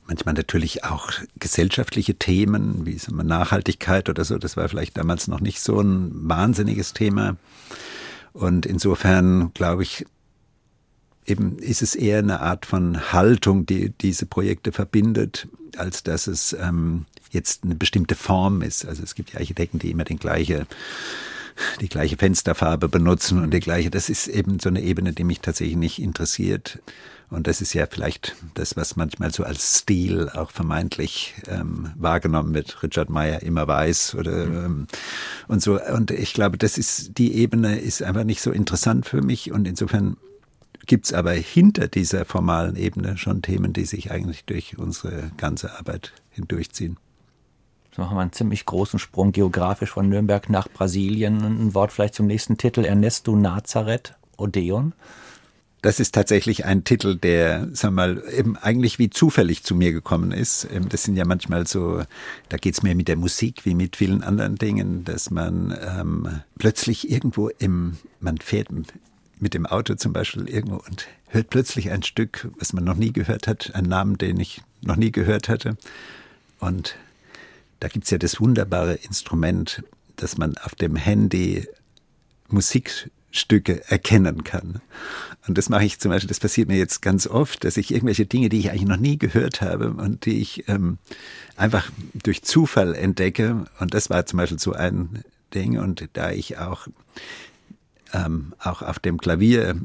[0.07, 4.38] manchmal natürlich auch gesellschaftliche Themen, wie Nachhaltigkeit oder so.
[4.38, 7.36] Das war vielleicht damals noch nicht so ein wahnsinniges Thema.
[8.34, 10.06] Und insofern glaube ich,
[11.26, 16.54] eben ist es eher eine Art von Haltung, die diese Projekte verbindet, als dass es
[16.54, 18.86] ähm, jetzt eine bestimmte Form ist.
[18.86, 20.68] Also es gibt ja Architekten, die immer den gleiche
[21.82, 23.92] die gleiche Fensterfarbe benutzen und die gleiche.
[23.92, 26.80] Das ist eben so eine Ebene, die mich tatsächlich nicht interessiert.
[27.34, 32.54] Und das ist ja vielleicht das, was manchmal so als Stil auch vermeintlich ähm, wahrgenommen
[32.54, 32.84] wird.
[32.84, 34.66] Richard Meyer immer weiß oder mhm.
[34.66, 34.88] ähm,
[35.48, 35.82] und so.
[35.82, 39.52] Und ich glaube, das ist die Ebene ist einfach nicht so interessant für mich.
[39.52, 40.18] Und insofern
[40.86, 46.14] gibt's aber hinter dieser formalen Ebene schon Themen, die sich eigentlich durch unsere ganze Arbeit
[46.30, 46.98] hindurchziehen.
[47.86, 51.44] Jetzt machen wir einen ziemlich großen Sprung geografisch von Nürnberg nach Brasilien.
[51.44, 52.86] Ein Wort vielleicht zum nächsten Titel.
[52.86, 54.94] Ernesto Nazareth, Odeon.
[55.84, 60.32] Das ist tatsächlich ein Titel, der, sag mal, eben eigentlich wie zufällig zu mir gekommen
[60.32, 60.66] ist.
[60.72, 62.02] Ähm, das sind ja manchmal so,
[62.48, 67.12] da geht's mir mit der Musik wie mit vielen anderen Dingen, dass man ähm, plötzlich
[67.12, 68.70] irgendwo im, man fährt
[69.40, 73.12] mit dem Auto zum Beispiel irgendwo und hört plötzlich ein Stück, was man noch nie
[73.12, 75.76] gehört hat, einen Namen, den ich noch nie gehört hatte.
[76.62, 76.96] Und
[77.82, 79.84] da gibt's ja das wunderbare Instrument,
[80.16, 81.68] dass man auf dem Handy
[82.48, 84.80] Musikstücke erkennen kann.
[85.48, 88.26] Und das mache ich zum Beispiel, das passiert mir jetzt ganz oft, dass ich irgendwelche
[88.26, 90.98] Dinge, die ich eigentlich noch nie gehört habe und die ich ähm,
[91.58, 93.66] einfach durch Zufall entdecke.
[93.80, 95.24] Und das war zum Beispiel so ein
[95.54, 95.78] Ding.
[95.78, 96.88] Und da ich auch,
[98.14, 99.76] ähm, auch auf dem Klavier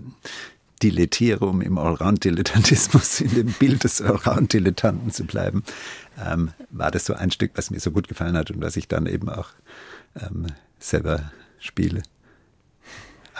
[0.83, 5.65] dilettiere, um im Allround-Dilettantismus in dem Bild des Allround-Dilettanten zu bleiben,
[6.25, 8.87] ähm, war das so ein Stück, was mir so gut gefallen hat und was ich
[8.87, 9.49] dann eben auch
[10.15, 10.47] ähm,
[10.79, 12.03] selber spiele.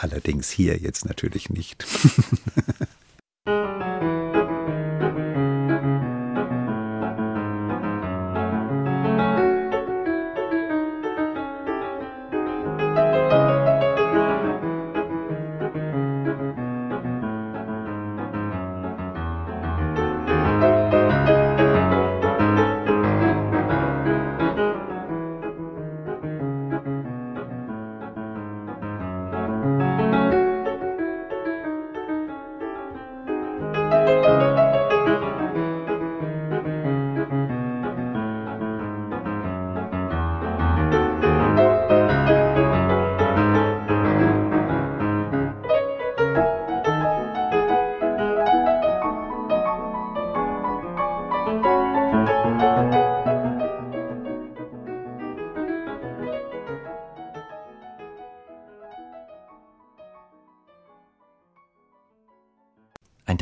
[0.01, 1.85] Allerdings hier jetzt natürlich nicht.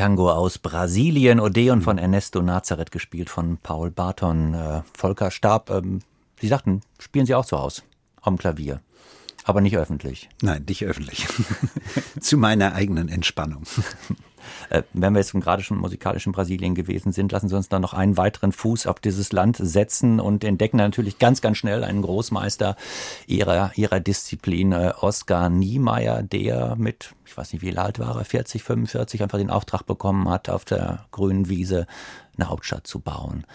[0.08, 4.54] Tango aus Brasilien, Odeon von Ernesto Nazareth, gespielt von Paul Barton.
[4.54, 6.00] Äh, Volker Stab, ähm,
[6.40, 7.82] Sie sagten, spielen Sie auch zu Hause
[8.22, 8.80] am Klavier,
[9.44, 10.30] aber nicht öffentlich.
[10.42, 11.28] Nein, nicht öffentlich.
[12.22, 13.64] zu meiner eigenen Entspannung.
[14.78, 17.82] Äh, wenn wir jetzt gerade schon musikalisch in Brasilien gewesen sind, lassen Sie uns dann
[17.82, 22.02] noch einen weiteren Fuß auf dieses Land setzen und entdecken natürlich ganz, ganz schnell einen
[22.02, 22.76] Großmeister
[23.26, 28.26] ihrer, ihrer Disziplin, äh, Oskar Niemeyer, der mit, ich weiß nicht, wie alt war er,
[28.26, 31.88] 40, 45, einfach den Auftrag bekommen hat, auf der grünen Wiese
[32.38, 33.46] eine Hauptstadt zu bauen.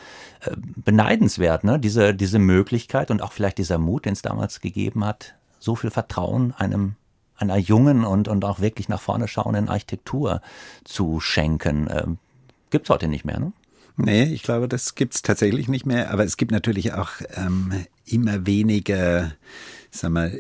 [0.40, 1.78] Äh, beneidenswert, ne?
[1.78, 5.90] Diese, diese Möglichkeit und auch vielleicht dieser Mut, den es damals gegeben hat, so viel
[5.90, 6.96] Vertrauen einem
[7.42, 10.40] einer jungen und, und auch wirklich nach vorne schauenden Architektur
[10.84, 11.88] zu schenken.
[11.90, 12.18] Ähm,
[12.70, 13.52] Gibt es heute nicht mehr, ne?
[13.96, 16.10] Nee, ich glaube, das gibt's tatsächlich nicht mehr.
[16.10, 19.32] Aber es gibt natürlich auch ähm, immer weniger,
[19.90, 20.32] sagen wir,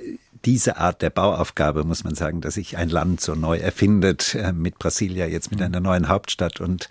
[0.44, 4.52] diese Art der Bauaufgabe, muss man sagen, dass sich ein Land so neu erfindet, äh,
[4.52, 5.66] mit Brasilia jetzt mit mhm.
[5.66, 6.88] einer neuen Hauptstadt und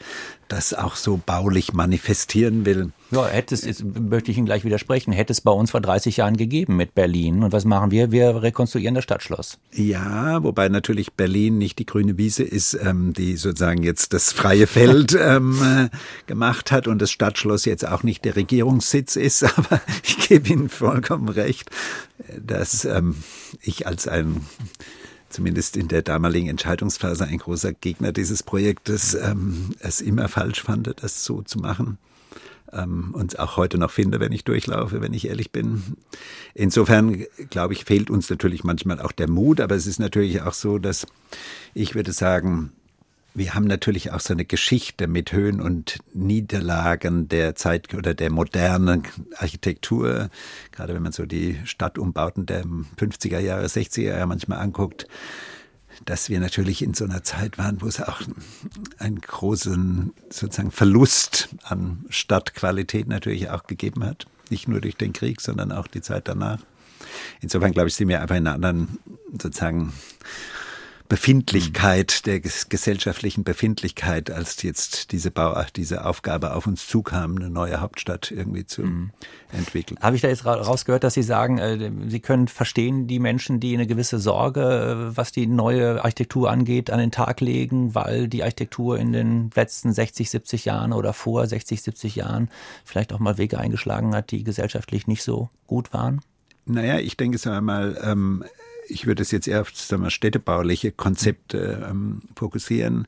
[0.47, 2.91] das auch so baulich manifestieren will.
[3.09, 6.17] Ja, hätte es, jetzt möchte ich Ihnen gleich widersprechen, hätte es bei uns vor 30
[6.17, 7.43] Jahren gegeben mit Berlin.
[7.43, 8.11] Und was machen wir?
[8.11, 9.59] Wir rekonstruieren das Stadtschloss.
[9.73, 14.67] Ja, wobei natürlich Berlin nicht die grüne Wiese ist, ähm, die sozusagen jetzt das freie
[14.67, 15.89] Feld ähm, äh,
[16.27, 19.43] gemacht hat und das Stadtschloss jetzt auch nicht der Regierungssitz ist.
[19.57, 21.69] Aber ich gebe Ihnen vollkommen recht,
[22.39, 23.15] dass ähm,
[23.61, 24.45] ich als ein
[25.31, 30.93] zumindest in der damaligen Entscheidungsphase ein großer Gegner dieses Projektes ähm, es immer falsch fand,
[31.01, 31.97] das so zu machen.
[32.71, 35.97] Ähm, und auch heute noch finde, wenn ich durchlaufe, wenn ich ehrlich bin.
[36.53, 40.53] Insofern, glaube ich, fehlt uns natürlich manchmal auch der Mut, aber es ist natürlich auch
[40.53, 41.07] so, dass
[41.73, 42.71] ich würde sagen,
[43.33, 48.29] wir haben natürlich auch so eine Geschichte mit Höhen und Niederlagen der Zeit oder der
[48.29, 49.03] modernen
[49.37, 50.29] Architektur.
[50.71, 55.07] Gerade wenn man so die Stadtumbauten der 50er Jahre, 60er Jahre manchmal anguckt,
[56.05, 58.21] dass wir natürlich in so einer Zeit waren, wo es auch
[58.97, 64.25] einen großen sozusagen Verlust an Stadtqualität natürlich auch gegeben hat.
[64.49, 66.59] Nicht nur durch den Krieg, sondern auch die Zeit danach.
[67.39, 68.99] Insofern glaube ich, sind wir einfach in einer anderen
[69.31, 69.93] sozusagen
[71.11, 77.81] Befindlichkeit, der gesellschaftlichen Befindlichkeit, als jetzt diese Bau, diese Aufgabe auf uns zukam, eine neue
[77.81, 79.11] Hauptstadt irgendwie zu mhm.
[79.51, 79.99] entwickeln.
[79.99, 83.73] Habe ich da jetzt rausgehört, dass Sie sagen, äh, Sie können verstehen die Menschen, die
[83.73, 88.43] eine gewisse Sorge, äh, was die neue Architektur angeht, an den Tag legen, weil die
[88.43, 92.49] Architektur in den letzten 60, 70 Jahren oder vor 60, 70 Jahren
[92.85, 96.21] vielleicht auch mal Wege eingeschlagen hat, die gesellschaftlich nicht so gut waren?
[96.65, 98.45] Naja, ich denke es einmal, ähm,
[98.87, 103.07] ich würde es jetzt eher auf sagen städtebauliche Konzepte ähm, fokussieren.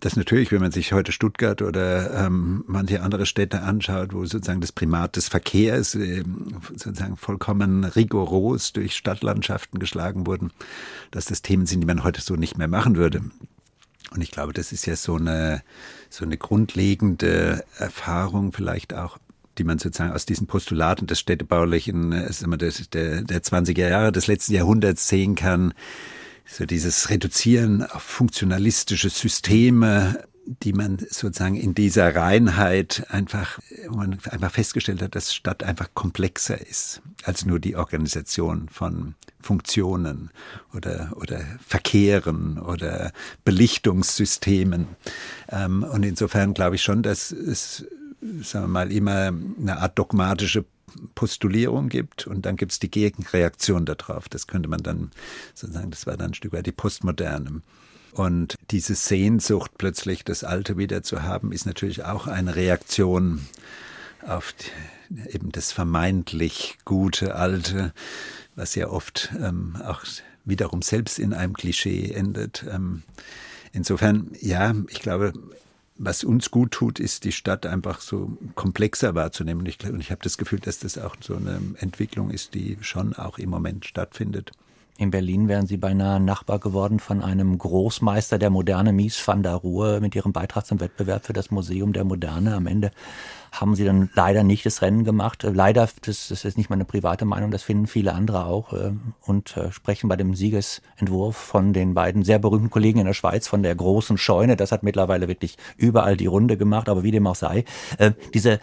[0.00, 4.60] Das natürlich, wenn man sich heute Stuttgart oder ähm, manche andere Städte anschaut, wo sozusagen
[4.60, 6.22] das Primat des Verkehrs äh,
[6.76, 10.52] sozusagen vollkommen rigoros durch Stadtlandschaften geschlagen wurden,
[11.10, 13.22] dass das Themen sind, die man heute so nicht mehr machen würde.
[14.12, 15.62] Und ich glaube, das ist ja so eine,
[16.10, 19.18] so eine grundlegende Erfahrung vielleicht auch
[19.58, 22.30] die man sozusagen aus diesen Postulaten des städtebaulichen, äh,
[22.92, 25.74] der, der 20er Jahre des letzten Jahrhunderts sehen kann.
[26.46, 30.24] So dieses Reduzieren auf funktionalistische Systeme,
[30.62, 35.90] die man sozusagen in dieser Reinheit einfach, wo man einfach festgestellt hat, dass Stadt einfach
[35.92, 40.30] komplexer ist als nur die Organisation von Funktionen
[40.74, 43.12] oder, oder Verkehren oder
[43.44, 44.86] Belichtungssystemen.
[45.50, 47.86] Ähm, und insofern glaube ich schon, dass es
[48.42, 50.64] sagen wir mal, immer eine Art dogmatische
[51.14, 54.28] Postulierung gibt und dann gibt es die Gegenreaktion darauf.
[54.28, 55.10] Das könnte man dann
[55.54, 57.62] sozusagen, das war dann ein Stück weit die Postmoderne.
[58.12, 63.46] Und diese Sehnsucht, plötzlich das Alte wieder zu haben, ist natürlich auch eine Reaktion
[64.26, 67.92] auf die, eben das vermeintlich gute Alte,
[68.56, 70.02] was ja oft ähm, auch
[70.44, 72.64] wiederum selbst in einem Klischee endet.
[72.68, 73.02] Ähm,
[73.72, 75.32] insofern, ja, ich glaube,
[75.98, 79.62] was uns gut tut, ist die Stadt einfach so komplexer wahrzunehmen.
[79.62, 83.14] Und ich, ich habe das Gefühl, dass das auch so eine Entwicklung ist, die schon
[83.14, 84.52] auch im Moment stattfindet.
[85.00, 89.54] In Berlin wären Sie beinahe Nachbar geworden von einem Großmeister der Moderne, Mies van der
[89.54, 92.56] Rohe, mit ihrem Beitrag zum Wettbewerb für das Museum der Moderne.
[92.56, 92.90] Am Ende
[93.52, 95.44] haben sie dann leider nicht das Rennen gemacht.
[95.44, 98.90] Äh, leider, das, das ist nicht meine private Meinung, das finden viele andere auch äh,
[99.24, 103.46] und äh, sprechen bei dem Siegesentwurf von den beiden sehr berühmten Kollegen in der Schweiz
[103.46, 104.56] von der großen Scheune.
[104.56, 107.64] Das hat mittlerweile wirklich überall die Runde gemacht, aber wie dem auch sei.
[108.34, 108.58] Diese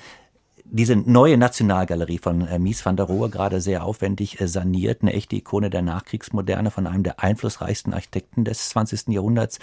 [0.65, 5.13] diese neue Nationalgalerie von äh, Mies van der Rohe gerade sehr aufwendig äh, saniert, eine
[5.13, 9.09] echte Ikone der Nachkriegsmoderne von einem der einflussreichsten Architekten des 20.
[9.09, 9.59] Jahrhunderts.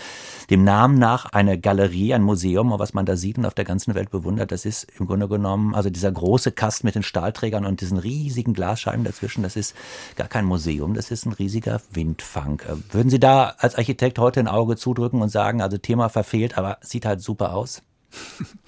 [0.48, 3.94] Dem Namen nach eine Galerie, ein Museum, was man da sieht und auf der ganzen
[3.94, 7.80] Welt bewundert, das ist im Grunde genommen, also dieser große Kasten mit den Stahlträgern und
[7.80, 9.74] diesen riesigen Glasscheiben dazwischen, das ist
[10.16, 12.60] gar kein Museum, das ist ein riesiger Windfang.
[12.60, 16.56] Äh, würden Sie da als Architekt heute ein Auge zudrücken und sagen, also Thema verfehlt,
[16.56, 17.82] aber sieht halt super aus?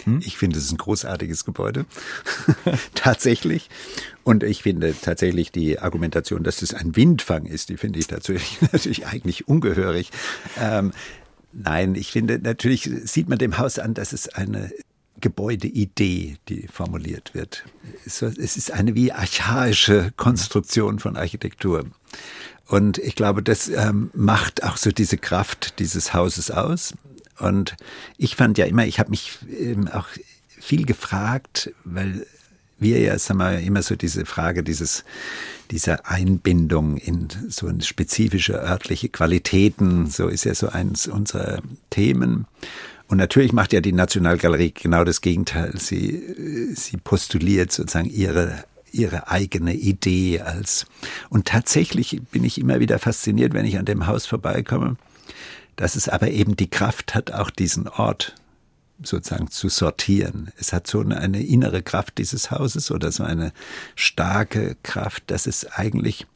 [0.05, 0.21] Hm?
[0.25, 1.87] Ich finde, es ist ein großartiges Gebäude.
[2.95, 3.71] tatsächlich.
[4.23, 8.61] Und ich finde tatsächlich die Argumentation, dass es ein Windfang ist, die finde ich tatsächlich
[8.73, 10.11] natürlich eigentlich ungehörig.
[10.61, 10.93] Ähm,
[11.53, 14.73] nein, ich finde, natürlich sieht man dem Haus an, dass es eine
[15.21, 17.65] Gebäudeidee, die formuliert wird.
[18.05, 21.87] Es ist eine wie archaische Konstruktion von Architektur.
[22.67, 26.95] Und ich glaube, das ähm, macht auch so diese Kraft dieses Hauses aus.
[27.39, 27.76] Und
[28.16, 30.07] ich fand ja immer, ich habe mich ähm, auch
[30.49, 32.26] viel gefragt, weil
[32.78, 35.05] wir ja, sagen wir, immer so diese Frage dieses,
[35.70, 41.61] dieser Einbindung in so spezifische örtliche Qualitäten, so ist ja so eins unserer
[41.91, 42.47] Themen.
[43.09, 45.74] Und natürlich macht ja die Nationalgalerie genau das Gegenteil.
[45.78, 48.64] Sie, sie postuliert sozusagen ihre
[48.95, 50.87] ihre eigene Idee als
[51.28, 54.97] und tatsächlich bin ich immer wieder fasziniert, wenn ich an dem Haus vorbeikomme
[55.77, 58.35] dass es aber eben die Kraft hat, auch diesen Ort
[59.03, 60.51] sozusagen zu sortieren.
[60.59, 63.53] Es hat so eine, innere Kraft dieses Hauses oder so eine
[63.97, 66.27] starke Kraft, dass es eigentlich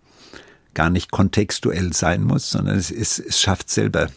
[0.74, 4.09] gar nicht kontextuell sein muss, sondern es, ist, es schafft selber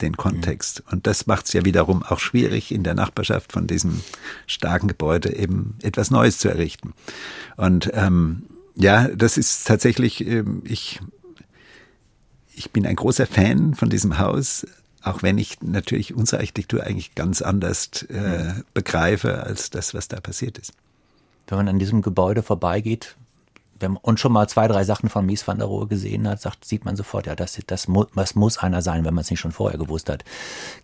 [0.00, 0.82] den Kontext.
[0.86, 0.92] Mhm.
[0.92, 4.00] Und das macht es ja wiederum auch schwierig, in der Nachbarschaft von diesem
[4.46, 6.94] starken Gebäude eben etwas Neues zu errichten.
[7.56, 8.44] Und ähm,
[8.76, 11.00] ja, das ist tatsächlich, ähm, ich
[12.54, 14.66] ich bin ein großer Fan von diesem Haus,
[15.02, 20.20] auch wenn ich natürlich unsere Architektur eigentlich ganz anders äh, begreife als das, was da
[20.20, 20.72] passiert ist.
[21.46, 23.16] Wenn man an diesem Gebäude vorbeigeht,
[23.80, 26.40] wenn man, und schon mal zwei, drei Sachen von Mies van der Rohe gesehen hat,
[26.40, 29.30] sagt, sieht man sofort, ja, das, das, muss, das muss einer sein, wenn man es
[29.30, 30.24] nicht schon vorher gewusst hat.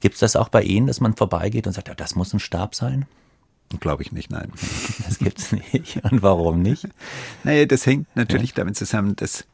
[0.01, 2.41] Gibt es das auch bei Ihnen, dass man vorbeigeht und sagt, ja, das muss ein
[2.41, 3.07] Stab sein?
[3.81, 4.51] Glaube ich nicht, nein.
[5.07, 6.03] Das gibt es nicht.
[6.11, 6.89] Und warum nicht?
[7.45, 8.57] Naja, das hängt natürlich ja.
[8.57, 9.45] damit zusammen, dass,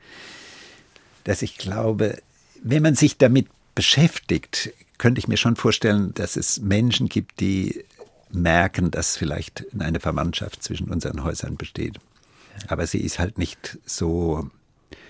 [1.24, 2.18] dass ich glaube,
[2.62, 7.84] wenn man sich damit beschäftigt, könnte ich mir schon vorstellen, dass es Menschen gibt, die
[8.30, 11.98] merken, dass vielleicht eine Verwandtschaft zwischen unseren Häusern besteht.
[12.68, 14.50] Aber sie ist halt nicht so,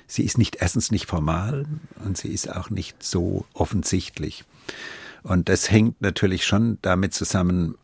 [0.06, 1.66] sie ist nicht erstens nicht formal
[2.04, 4.44] und sie ist auch nicht so offensichtlich.
[5.22, 7.76] Und das hängt natürlich schon damit zusammen,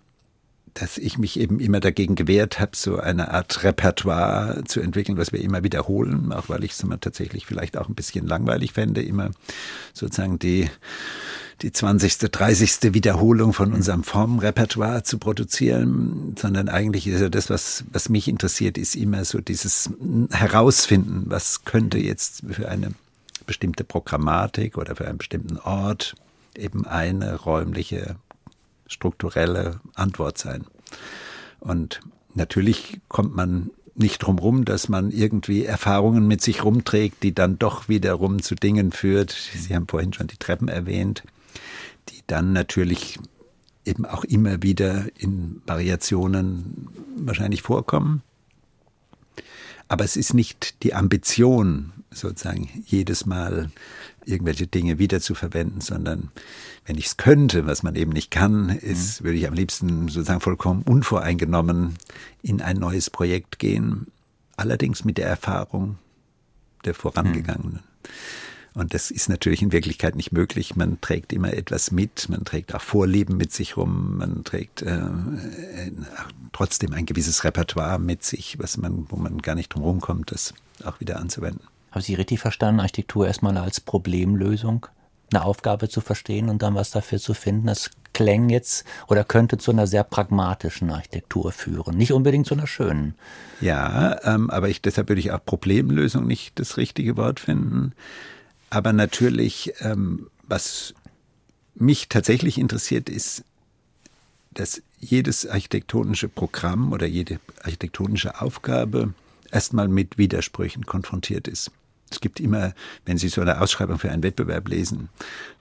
[0.80, 5.32] dass ich mich eben immer dagegen gewehrt habe, so eine Art Repertoire zu entwickeln, was
[5.32, 9.02] wir immer wiederholen, auch weil ich es immer tatsächlich vielleicht auch ein bisschen langweilig fände,
[9.02, 9.30] immer
[9.92, 10.70] sozusagen die
[11.62, 12.94] die 20., 30.
[12.94, 18.78] Wiederholung von unserem Formrepertoire zu produzieren, sondern eigentlich ist ja das, was, was mich interessiert,
[18.78, 19.90] ist immer so dieses
[20.30, 22.92] Herausfinden, was könnte jetzt für eine
[23.44, 26.14] bestimmte Programmatik oder für einen bestimmten Ort
[26.56, 28.14] eben eine räumliche
[28.88, 30.64] strukturelle Antwort sein.
[31.60, 32.00] Und
[32.34, 37.58] natürlich kommt man nicht drum rum, dass man irgendwie Erfahrungen mit sich rumträgt, die dann
[37.58, 39.30] doch wiederum zu Dingen führt.
[39.30, 41.24] Sie haben vorhin schon die Treppen erwähnt,
[42.08, 43.18] die dann natürlich
[43.84, 48.22] eben auch immer wieder in Variationen wahrscheinlich vorkommen.
[49.88, 53.70] Aber es ist nicht die Ambition, sozusagen jedes Mal
[54.24, 56.30] irgendwelche Dinge wiederzuverwenden, sondern
[56.88, 59.26] wenn ich es könnte, was man eben nicht kann, ist, mhm.
[59.26, 61.98] würde ich am liebsten sozusagen vollkommen unvoreingenommen
[62.42, 64.06] in ein neues Projekt gehen.
[64.56, 65.98] Allerdings mit der Erfahrung
[66.86, 67.82] der vorangegangenen.
[67.82, 68.80] Mhm.
[68.80, 70.76] Und das ist natürlich in Wirklichkeit nicht möglich.
[70.76, 75.00] Man trägt immer etwas mit, man trägt auch Vorlieben mit sich rum, man trägt äh,
[76.52, 80.54] trotzdem ein gewisses Repertoire mit sich, was man, wo man gar nicht drum rumkommt, das
[80.84, 81.66] auch wieder anzuwenden.
[81.90, 84.86] Haben Sie richtig verstanden, Architektur erstmal als Problemlösung,
[85.30, 87.66] eine Aufgabe zu verstehen und dann was dafür zu finden?
[87.66, 92.66] Das klang jetzt oder könnte zu einer sehr pragmatischen Architektur führen, nicht unbedingt zu einer
[92.66, 93.14] schönen.
[93.60, 97.92] Ja, ähm, aber ich, deshalb würde ich auch Problemlösung nicht das richtige Wort finden.
[98.70, 100.94] Aber natürlich, ähm, was
[101.74, 103.44] mich tatsächlich interessiert, ist,
[104.50, 109.14] dass jedes architektonische Programm oder jede architektonische Aufgabe
[109.52, 111.70] erstmal mit Widersprüchen konfrontiert ist.
[112.10, 115.08] Es gibt immer, wenn Sie so eine Ausschreibung für einen Wettbewerb lesen,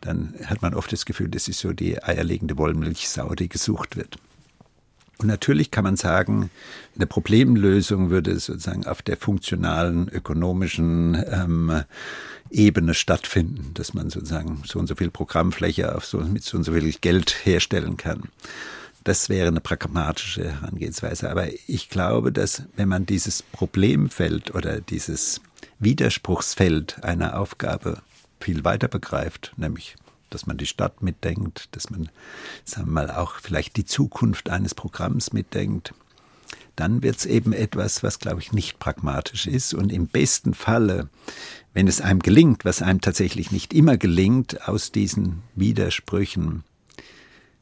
[0.02, 4.18] dann hat man oft das Gefühl, das ist so die eierlegende Wollmilchsau, die gesucht wird.
[5.18, 6.52] Und natürlich kann man sagen,
[6.95, 11.84] eine Problemlösung würde sozusagen auf der funktionalen, ökonomischen ähm,
[12.52, 16.64] Ebene stattfinden, dass man sozusagen so und so viel Programmfläche auf so, mit so und
[16.64, 18.24] so viel Geld herstellen kann.
[19.04, 21.30] Das wäre eine pragmatische Herangehensweise.
[21.32, 25.41] Aber ich glaube, dass wenn man dieses Problemfeld oder dieses
[25.80, 28.01] Widerspruchsfeld einer Aufgabe
[28.39, 29.95] viel weiter begreift, nämlich
[30.30, 32.09] dass man die Stadt mitdenkt, dass man,
[32.65, 35.93] sagen wir mal, auch vielleicht die Zukunft eines Programms mitdenkt,
[36.75, 39.73] dann wird es eben etwas, was, glaube ich, nicht pragmatisch ist.
[39.73, 41.09] Und im besten Falle,
[41.73, 46.63] wenn es einem gelingt, was einem tatsächlich nicht immer gelingt, aus diesen Widersprüchen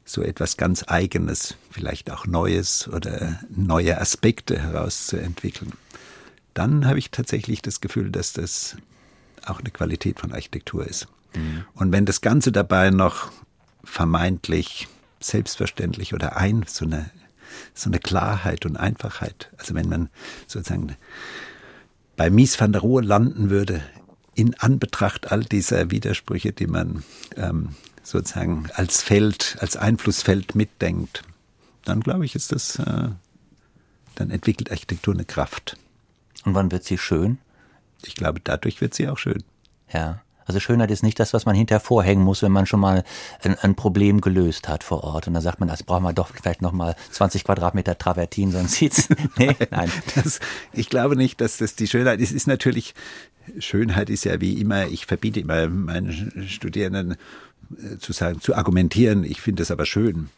[0.04, 5.72] so etwas ganz Eigenes, vielleicht auch Neues oder neue Aspekte herauszuentwickeln,
[6.58, 8.76] dann habe ich tatsächlich das Gefühl, dass das
[9.44, 11.08] auch eine Qualität von Architektur ist.
[11.34, 11.64] Mhm.
[11.74, 13.30] Und wenn das Ganze dabei noch
[13.84, 14.88] vermeintlich
[15.20, 17.10] selbstverständlich oder ein, so eine
[17.74, 19.50] so eine Klarheit und Einfachheit.
[19.58, 20.08] Also wenn man
[20.46, 20.96] sozusagen
[22.16, 23.82] bei Mies van der Rohe landen würde,
[24.34, 27.04] in Anbetracht all dieser Widersprüche, die man
[27.36, 27.70] ähm,
[28.02, 31.22] sozusagen als Feld, als Einflussfeld mitdenkt,
[31.84, 33.08] dann glaube ich, ist das, äh,
[34.14, 35.76] dann entwickelt Architektur eine Kraft.
[36.46, 37.38] Und wann wird sie schön?
[38.04, 39.42] Ich glaube, dadurch wird sie auch schön.
[39.92, 40.22] Ja.
[40.46, 43.02] Also Schönheit ist nicht das, was man hinterher vorhängen muss, wenn man schon mal
[43.42, 45.26] ein, ein Problem gelöst hat vor Ort.
[45.26, 48.74] Und dann sagt man, das brauchen wir doch vielleicht noch mal 20 Quadratmeter Travertin, sonst
[48.74, 49.08] sieht's.
[49.36, 49.90] Nee, nein.
[50.14, 50.38] Das,
[50.72, 52.30] ich glaube nicht, dass das die Schönheit ist.
[52.30, 52.94] Es ist natürlich,
[53.58, 57.16] Schönheit ist ja wie immer, ich verbiete immer meinen Studierenden
[57.76, 59.24] äh, zu sagen, zu argumentieren.
[59.24, 60.30] Ich finde es aber schön,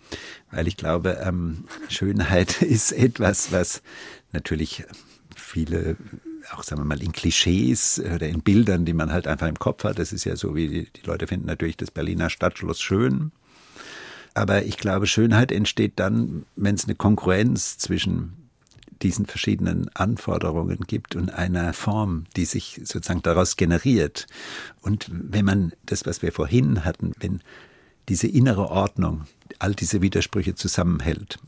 [0.51, 3.83] weil ich glaube, ähm, Schönheit ist etwas, was
[4.33, 4.87] natürlich
[5.49, 5.97] viele
[6.53, 9.85] auch sagen wir mal in Klischees oder in Bildern, die man halt einfach im Kopf
[9.85, 9.99] hat.
[9.99, 13.33] Das ist ja so, wie die, die Leute finden natürlich das Berliner Stadtschloss schön.
[14.35, 18.35] Aber ich glaube, Schönheit entsteht dann, wenn es eine Konkurrenz zwischen
[19.03, 24.27] diesen verschiedenen Anforderungen gibt und einer Form, die sich sozusagen daraus generiert.
[24.81, 27.41] Und wenn man das, was wir vorhin hatten, wenn
[28.09, 29.25] diese innere Ordnung
[29.59, 31.39] all diese Widersprüche zusammenhält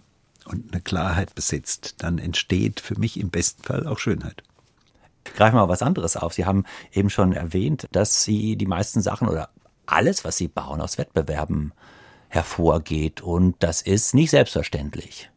[0.47, 4.43] und eine Klarheit besitzt, dann entsteht für mich im besten Fall auch Schönheit.
[5.34, 6.32] greife mal was anderes auf.
[6.34, 9.51] Sie haben eben schon erwähnt, dass Sie die meisten Sachen oder
[9.86, 11.72] alles, was Sie bauen, aus Wettbewerben
[12.28, 13.20] hervorgeht.
[13.20, 15.30] Und das ist nicht selbstverständlich.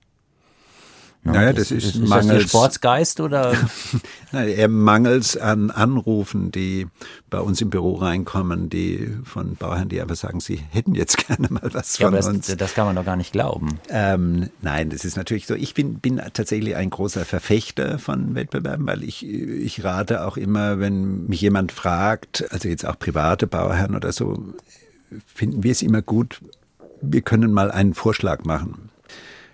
[1.26, 3.54] Naja, das, das ist, ist mangels, das der Sportsgeist oder?
[4.34, 6.88] Nein, eher mangels an Anrufen, die
[7.30, 11.48] bei uns im Büro reinkommen, die von Bauherren, die einfach sagen, sie hätten jetzt gerne
[11.50, 12.48] mal was ja, von das, uns.
[12.48, 13.80] Das kann man doch gar nicht glauben.
[13.90, 15.56] Ähm, nein, das ist natürlich so.
[15.56, 20.80] Ich bin, bin tatsächlich ein großer Verfechter von Wettbewerben, weil ich, ich rate auch immer,
[20.80, 24.44] wenn mich jemand fragt, also jetzt auch private Bauherren oder so,
[25.26, 26.42] finden wir es immer gut,
[27.02, 28.90] wir können mal einen Vorschlag machen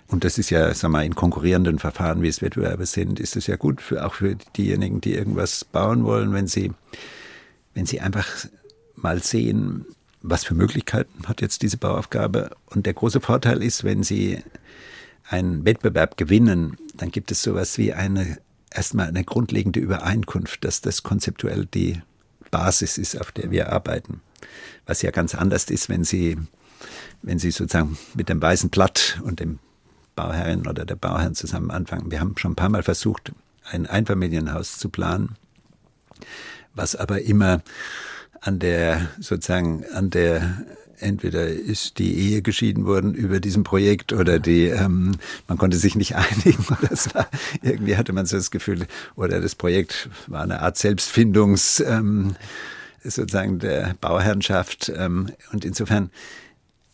[0.09, 3.45] und das ist ja, sag mal, in konkurrierenden Verfahren, wie es Wettbewerbe sind, ist es
[3.45, 6.71] ja gut für, auch für diejenigen, die irgendwas bauen wollen, wenn sie,
[7.75, 8.27] wenn sie einfach
[8.95, 9.85] mal sehen,
[10.21, 12.51] was für Möglichkeiten hat jetzt diese Bauaufgabe.
[12.65, 14.43] Und der große Vorteil ist, wenn sie
[15.29, 18.39] einen Wettbewerb gewinnen, dann gibt es sowas wie eine,
[18.71, 22.01] erstmal eine grundlegende Übereinkunft, dass das konzeptuell die
[22.49, 24.21] Basis ist, auf der wir arbeiten.
[24.87, 26.35] Was ja ganz anders ist, wenn sie,
[27.21, 29.59] wenn sie sozusagen mit dem weißen Blatt und dem
[30.19, 32.11] Bauherrin oder der Bauherrn zusammen anfangen.
[32.11, 33.31] Wir haben schon ein paar Mal versucht,
[33.63, 35.37] ein Einfamilienhaus zu planen,
[36.73, 37.61] was aber immer
[38.41, 40.65] an der, sozusagen, an der
[40.97, 45.13] entweder ist die Ehe geschieden worden über diesem Projekt oder die ähm,
[45.47, 47.29] man konnte sich nicht einigen oder war
[47.61, 52.35] irgendwie hatte man so das Gefühl oder das Projekt war eine Art Selbstfindungs ähm,
[53.01, 56.11] sozusagen der Bauherrnschaft ähm, und insofern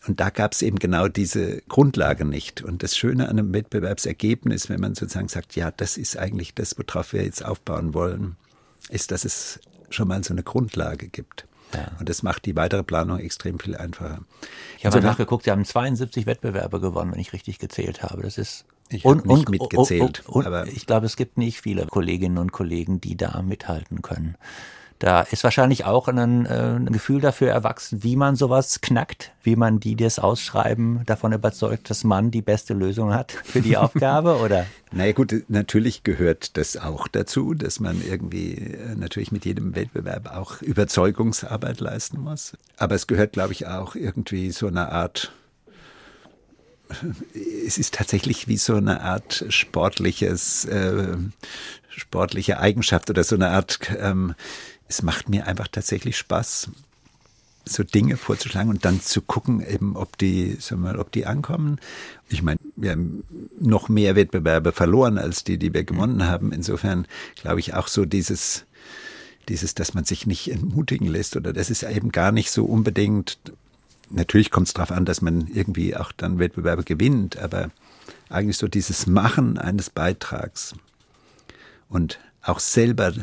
[0.07, 2.61] und da gab es eben genau diese Grundlage nicht.
[2.61, 6.75] Und das Schöne an einem Wettbewerbsergebnis, wenn man sozusagen sagt, ja, das ist eigentlich das,
[6.77, 8.35] worauf wir jetzt aufbauen wollen,
[8.89, 11.47] ist, dass es schon mal so eine Grundlage gibt.
[11.73, 11.91] Ja.
[11.99, 14.19] Und das macht die weitere Planung extrem viel einfacher.
[14.77, 18.21] Ich habe so nachgeguckt, Sie haben 72 Wettbewerbe gewonnen, wenn ich richtig gezählt habe.
[18.21, 20.23] Das ist ich habe nicht mitgezählt.
[20.27, 24.03] Und, und, aber ich glaube, es gibt nicht viele Kolleginnen und Kollegen, die da mithalten
[24.03, 24.35] können.
[25.05, 29.55] Da ist wahrscheinlich auch ein, äh, ein, Gefühl dafür erwachsen, wie man sowas knackt, wie
[29.55, 33.77] man die, die es ausschreiben, davon überzeugt, dass man die beste Lösung hat für die
[33.77, 34.65] Aufgabe, oder?
[34.91, 40.35] Naja gut, natürlich gehört das auch dazu, dass man irgendwie äh, natürlich mit jedem Wettbewerb
[40.35, 42.53] auch Überzeugungsarbeit leisten muss.
[42.77, 45.31] Aber es gehört, glaube ich, auch irgendwie so eine Art
[47.65, 51.17] es ist tatsächlich wie so eine Art sportliches, äh,
[51.89, 54.35] sportliche Eigenschaft oder so eine Art ähm,
[54.88, 56.69] es macht mir einfach tatsächlich Spaß,
[57.67, 61.25] so Dinge vorzuschlagen und dann zu gucken, eben, ob die, sagen wir mal, ob die
[61.25, 61.79] ankommen.
[62.29, 63.23] Ich meine, wir haben
[63.59, 66.51] noch mehr Wettbewerbe verloren als die, die wir gewonnen haben.
[66.51, 68.65] Insofern glaube ich auch so dieses,
[69.49, 73.39] dieses, dass man sich nicht entmutigen lässt oder das ist eben gar nicht so unbedingt.
[74.11, 77.71] Natürlich kommt es darauf an, dass man irgendwie auch dann Wettbewerbe gewinnt, aber
[78.29, 80.75] eigentlich so dieses Machen eines Beitrags
[81.89, 83.13] und auch selber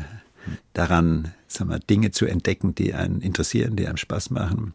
[0.73, 4.73] daran, sagen wir, Dinge zu entdecken, die einen interessieren, die einem Spaß machen.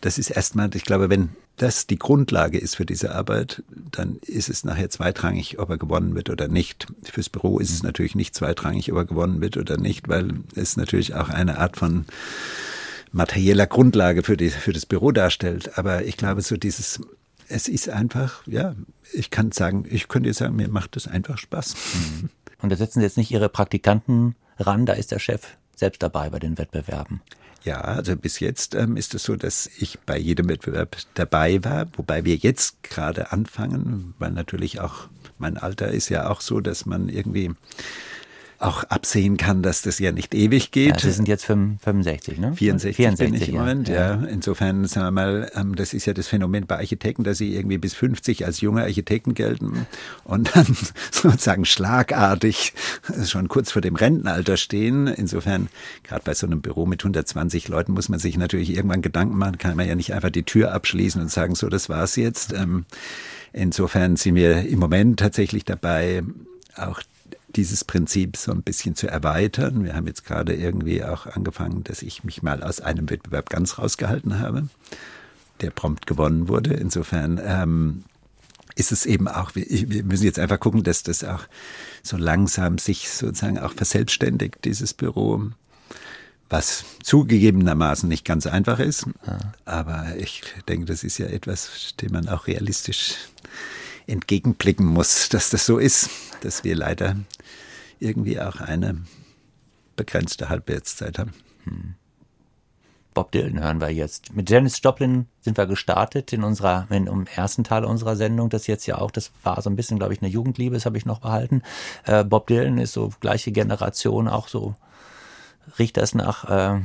[0.00, 4.48] Das ist erstmal, ich glaube, wenn das die Grundlage ist für diese Arbeit, dann ist
[4.48, 6.86] es nachher zweitrangig, ob er gewonnen wird oder nicht.
[7.02, 10.76] Fürs Büro ist es natürlich nicht zweitrangig, ob er gewonnen wird oder nicht, weil es
[10.76, 12.04] natürlich auch eine Art von
[13.12, 15.78] materieller Grundlage für, die, für das Büro darstellt.
[15.78, 17.00] Aber ich glaube, so dieses,
[17.48, 18.74] es ist einfach, ja,
[19.12, 21.74] ich kann sagen, ich könnte sagen, mir macht das einfach Spaß.
[22.60, 26.30] Und da setzen Sie jetzt nicht Ihre Praktikanten ran, da ist der Chef selbst dabei
[26.30, 27.20] bei den Wettbewerben.
[27.64, 31.88] Ja, also bis jetzt ähm, ist es so, dass ich bei jedem Wettbewerb dabei war,
[31.96, 36.86] wobei wir jetzt gerade anfangen, weil natürlich auch mein Alter ist ja auch so, dass
[36.86, 37.50] man irgendwie
[38.66, 40.94] auch absehen kann, dass das ja nicht ewig geht.
[40.94, 42.54] Ja, Sie sind jetzt 65, ne?
[42.54, 43.60] 64, 64 bin ich im ja.
[43.60, 43.94] Moment, ja.
[43.94, 44.24] ja.
[44.26, 47.78] Insofern, sagen wir mal, ähm, das ist ja das Phänomen bei Architekten, dass sie irgendwie
[47.78, 49.86] bis 50 als junge Architekten gelten
[50.24, 50.66] und dann
[51.10, 52.72] sozusagen schlagartig
[53.24, 55.06] schon kurz vor dem Rentenalter stehen.
[55.06, 55.68] Insofern,
[56.02, 59.58] gerade bei so einem Büro mit 120 Leuten muss man sich natürlich irgendwann Gedanken machen,
[59.58, 62.52] kann man ja nicht einfach die Tür abschließen und sagen, so, das war's jetzt.
[62.52, 62.84] Ähm,
[63.52, 66.22] insofern sind wir im Moment tatsächlich dabei,
[66.76, 67.00] auch
[67.56, 69.84] dieses Prinzip so ein bisschen zu erweitern.
[69.84, 73.78] Wir haben jetzt gerade irgendwie auch angefangen, dass ich mich mal aus einem Wettbewerb ganz
[73.78, 74.68] rausgehalten habe,
[75.60, 76.74] der prompt gewonnen wurde.
[76.74, 78.04] Insofern ähm,
[78.76, 81.44] ist es eben auch, wir müssen jetzt einfach gucken, dass das auch
[82.02, 85.50] so langsam sich sozusagen auch verselbstständigt, dieses Büro,
[86.50, 89.06] was zugegebenermaßen nicht ganz einfach ist.
[89.26, 89.38] Ja.
[89.64, 93.16] Aber ich denke, das ist ja etwas, dem man auch realistisch
[94.06, 96.10] entgegenblicken muss, dass das so ist,
[96.42, 97.16] dass wir leider
[97.98, 99.02] irgendwie auch eine
[99.96, 101.32] begrenzte Halbwertszeit haben.
[101.64, 101.94] Hm.
[103.16, 104.36] Bob Dylan hören wir jetzt.
[104.36, 108.50] Mit Janis Joplin sind wir gestartet in unserer, in, im ersten Teil unserer Sendung.
[108.50, 110.98] Das jetzt ja auch, das war so ein bisschen, glaube ich, eine Jugendliebe, das habe
[110.98, 111.62] ich noch behalten.
[112.04, 114.74] Äh, Bob Dylan ist so gleiche Generation, auch so
[115.78, 116.44] riecht das nach
[116.76, 116.80] äh,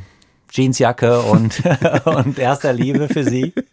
[0.51, 1.61] Jeansjacke und,
[2.05, 3.53] und erster Liebe für Sie?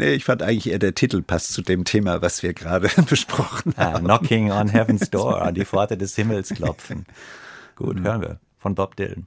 [0.00, 3.74] Nee, ich fand eigentlich eher der Titel passt zu dem Thema, was wir gerade besprochen
[3.76, 4.06] haben.
[4.06, 7.04] Ja, Knocking on Heaven's Door, an die Pforte des Himmels klopfen.
[7.76, 8.04] Gut, mhm.
[8.04, 9.26] hören wir von Bob Dylan.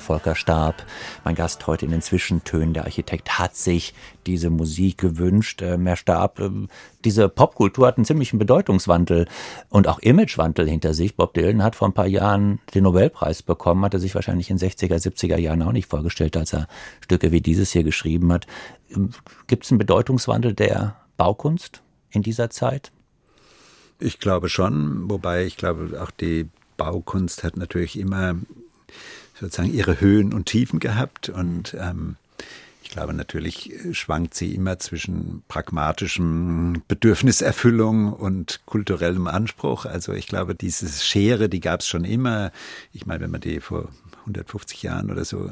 [0.00, 0.86] Volker Stab,
[1.22, 2.72] mein Gast heute in den Zwischentönen.
[2.72, 3.92] Der Architekt hat sich
[4.26, 5.60] diese Musik gewünscht.
[5.60, 6.68] Ähm, Herr Stab, ähm,
[7.04, 9.28] diese Popkultur hat einen ziemlichen Bedeutungswandel
[9.68, 11.14] und auch Imagewandel hinter sich.
[11.14, 14.56] Bob Dylan hat vor ein paar Jahren den Nobelpreis bekommen, hat er sich wahrscheinlich in
[14.56, 16.68] 60er, 70er Jahren auch nicht vorgestellt, als er
[17.02, 18.46] Stücke wie dieses hier geschrieben hat.
[18.88, 19.10] Ähm,
[19.46, 22.92] Gibt es einen Bedeutungswandel der Baukunst in dieser Zeit?
[23.98, 26.48] Ich glaube schon, wobei ich glaube auch die
[26.82, 28.34] Baukunst hat natürlich immer
[29.38, 32.16] sozusagen ihre Höhen und Tiefen gehabt und ähm,
[32.82, 39.86] ich glaube, natürlich schwankt sie immer zwischen pragmatischem Bedürfniserfüllung und kulturellem Anspruch.
[39.86, 42.50] Also ich glaube, diese Schere, die gab es schon immer.
[42.92, 43.88] Ich meine, wenn man die vor
[44.22, 45.50] 150 Jahren oder so,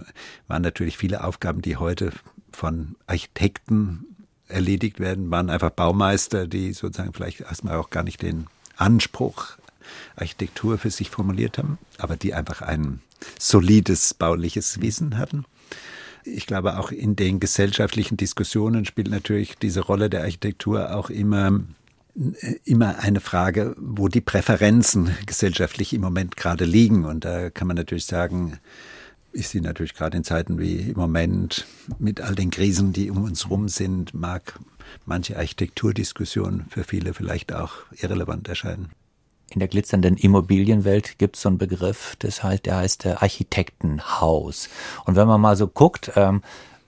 [0.48, 2.11] waren natürlich viele Aufgaben, die heute
[2.52, 4.05] von Architekten
[4.48, 9.57] erledigt werden, waren einfach Baumeister, die sozusagen vielleicht erstmal auch gar nicht den Anspruch
[10.17, 13.01] Architektur für sich formuliert haben, aber die einfach ein
[13.39, 15.45] solides bauliches Wissen hatten.
[16.25, 21.61] Ich glaube, auch in den gesellschaftlichen Diskussionen spielt natürlich diese Rolle der Architektur auch immer
[22.65, 27.05] immer eine Frage, wo die Präferenzen gesellschaftlich im Moment gerade liegen.
[27.05, 28.59] Und da kann man natürlich sagen,
[29.33, 31.67] ist sie natürlich gerade in Zeiten wie im Moment
[31.99, 34.59] mit all den Krisen, die um uns rum sind, mag
[35.07, 38.91] manche Architekturdiskussion für viele vielleicht auch irrelevant erscheinen
[39.51, 44.68] in der glitzernden Immobilienwelt gibt es so einen Begriff, das heißt, der heißt der Architektenhaus.
[45.05, 46.43] Und wenn man mal so guckt, ähm,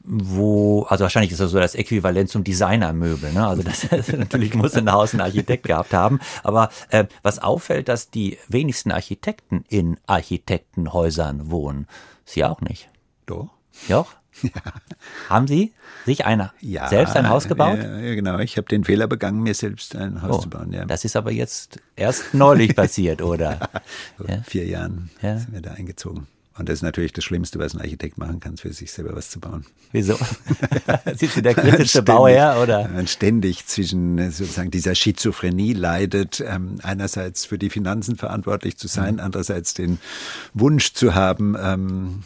[0.04, 3.46] wo, also wahrscheinlich ist das so das Äquivalent zum Designermöbel, ne?
[3.46, 6.20] Also das, natürlich muss ein Haus ein Architekt gehabt haben.
[6.42, 11.86] Aber äh, was auffällt, dass die wenigsten Architekten in Architektenhäusern wohnen.
[12.24, 12.88] Sie auch nicht.
[13.26, 13.50] Doch.
[13.88, 14.14] Doch?
[14.42, 14.50] Ja.
[15.28, 15.72] Haben Sie
[16.06, 17.78] sich einer ja, selbst ein Haus gebaut?
[17.78, 18.38] Ja, genau.
[18.38, 20.72] Ich habe den Fehler begangen, mir selbst ein Haus oh, zu bauen.
[20.72, 20.84] Ja.
[20.84, 23.70] Das ist aber jetzt erst neulich passiert, oder?
[24.16, 24.42] Vor ja.
[24.42, 26.26] vier Jahren sind wir da eingezogen.
[26.58, 29.30] Und das ist natürlich das Schlimmste, was ein Architekt machen kann, für sich selber was
[29.30, 29.64] zu bauen.
[29.90, 30.18] Wieso?
[31.14, 32.88] Sind Sie der kritische Bauherr, oder?
[32.88, 39.14] Man ständig zwischen sozusagen dieser Schizophrenie leidet, ähm, einerseits für die Finanzen verantwortlich zu sein,
[39.14, 39.20] mhm.
[39.20, 39.98] andererseits den
[40.52, 42.22] Wunsch zu haben, ähm,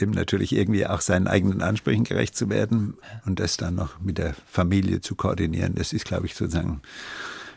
[0.00, 2.94] eben natürlich irgendwie auch seinen eigenen Ansprüchen gerecht zu werden
[3.26, 5.74] und das dann noch mit der Familie zu koordinieren.
[5.74, 6.82] Das ist, glaube ich, sozusagen,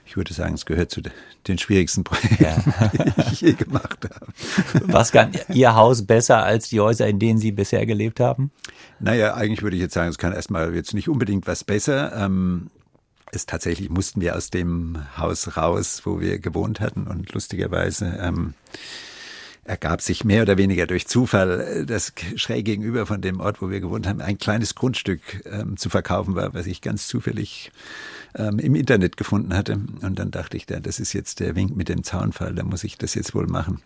[0.06, 1.02] ich würde sagen, es gehört zu
[1.48, 2.88] den schwierigsten Projekten, ja.
[2.88, 4.92] die ich je gemacht habe.
[4.92, 8.52] Was kann Ihr Haus besser als die Häuser, in denen Sie bisher gelebt haben?
[9.00, 12.14] Naja, eigentlich würde ich jetzt sagen, es kann erstmal jetzt nicht unbedingt was besser.
[12.16, 12.70] Ähm,
[13.32, 18.54] es tatsächlich mussten wir aus dem Haus raus, wo wir gewohnt hatten und lustigerweise ähm,
[19.64, 23.70] ergab sich mehr oder weniger durch Zufall, äh, dass schräg gegenüber von dem Ort, wo
[23.70, 27.72] wir gewohnt haben, ein kleines Grundstück ähm, zu verkaufen war, was ich ganz zufällig
[28.36, 29.80] ähm, im Internet gefunden hatte.
[30.02, 32.98] Und dann dachte ich, das ist jetzt der Wink mit dem Zaunfall, da muss ich
[32.98, 33.82] das jetzt wohl machen.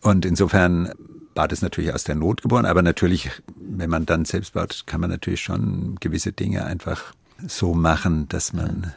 [0.00, 0.92] Und insofern
[1.34, 5.00] war das natürlich aus der Not geboren, aber natürlich, wenn man dann selbst baut, kann
[5.00, 7.14] man natürlich schon gewisse Dinge einfach
[7.46, 8.92] so machen, dass man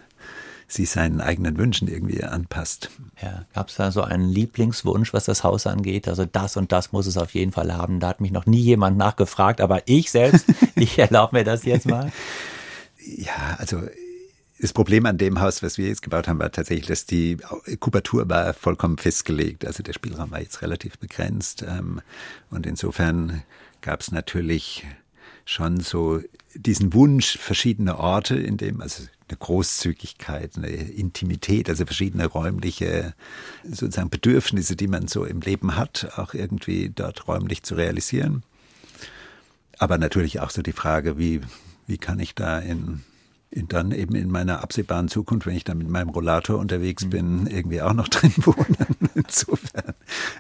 [0.74, 2.90] sie seinen eigenen Wünschen irgendwie anpasst.
[3.22, 6.08] Ja, gab es da so einen Lieblingswunsch, was das Haus angeht?
[6.08, 8.00] Also das und das muss es auf jeden Fall haben.
[8.00, 11.86] Da hat mich noch nie jemand nachgefragt, aber ich selbst, ich erlaube mir das jetzt
[11.86, 12.12] mal.
[13.06, 13.82] Ja, also
[14.60, 17.38] Das Problem an dem Haus, was wir jetzt gebaut haben, war tatsächlich, dass die
[17.80, 19.66] Kubatur war vollkommen festgelegt.
[19.66, 21.64] Also der Spielraum war jetzt relativ begrenzt.
[21.68, 22.02] Ähm,
[22.50, 23.44] und insofern
[23.82, 24.86] gab es natürlich
[25.46, 26.22] schon so
[26.56, 29.04] diesen Wunsch, verschiedene Orte, in dem, also
[29.34, 33.14] eine Großzügigkeit, eine Intimität, also verschiedene räumliche
[33.64, 38.44] sozusagen Bedürfnisse, die man so im Leben hat, auch irgendwie dort räumlich zu realisieren.
[39.80, 41.42] Aber natürlich auch so die Frage, wie,
[41.88, 43.02] wie kann ich da in
[43.50, 47.46] in dann eben in meiner absehbaren Zukunft, wenn ich dann mit meinem Rollator unterwegs bin,
[47.46, 48.98] irgendwie auch noch drin wohnen.
[49.14, 49.94] Insofern,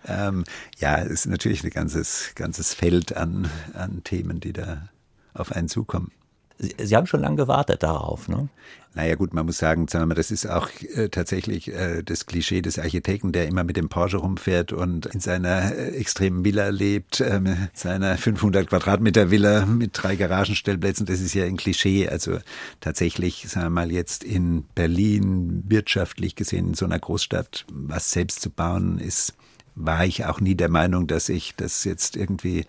[0.08, 0.44] ähm,
[0.80, 4.90] ja, es ist natürlich ein ganzes, ganzes Feld an, an Themen, die da
[5.36, 6.12] auf einen zukommen.
[6.58, 8.50] Sie, Sie haben schon lange gewartet darauf, ne?
[8.96, 13.32] Naja gut, man muss sagen, das ist auch äh, tatsächlich äh, das Klischee des Architekten,
[13.32, 17.42] der immer mit dem Porsche rumfährt und in seiner äh, extremen Villa lebt, äh,
[17.74, 21.08] seiner 500 Quadratmeter Villa mit drei Garagenstellplätzen.
[21.08, 22.08] Das ist ja ein Klischee.
[22.08, 22.38] Also
[22.82, 28.42] tatsächlich, sagen wir mal, jetzt in Berlin wirtschaftlich gesehen in so einer Großstadt was selbst
[28.42, 29.34] zu bauen ist
[29.76, 32.66] war ich auch nie der Meinung, dass ich das jetzt irgendwie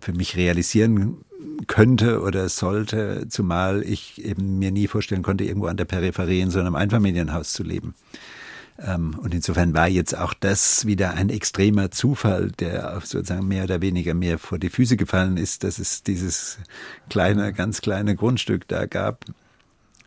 [0.00, 1.18] für mich realisieren
[1.66, 6.50] könnte oder sollte, zumal ich eben mir nie vorstellen konnte, irgendwo an der Peripherie in
[6.50, 7.94] so einem Einfamilienhaus zu leben.
[8.78, 13.80] Ähm, und insofern war jetzt auch das wieder ein extremer Zufall, der sozusagen mehr oder
[13.80, 16.58] weniger mir vor die Füße gefallen ist, dass es dieses
[17.08, 19.24] kleine, ganz kleine Grundstück da gab.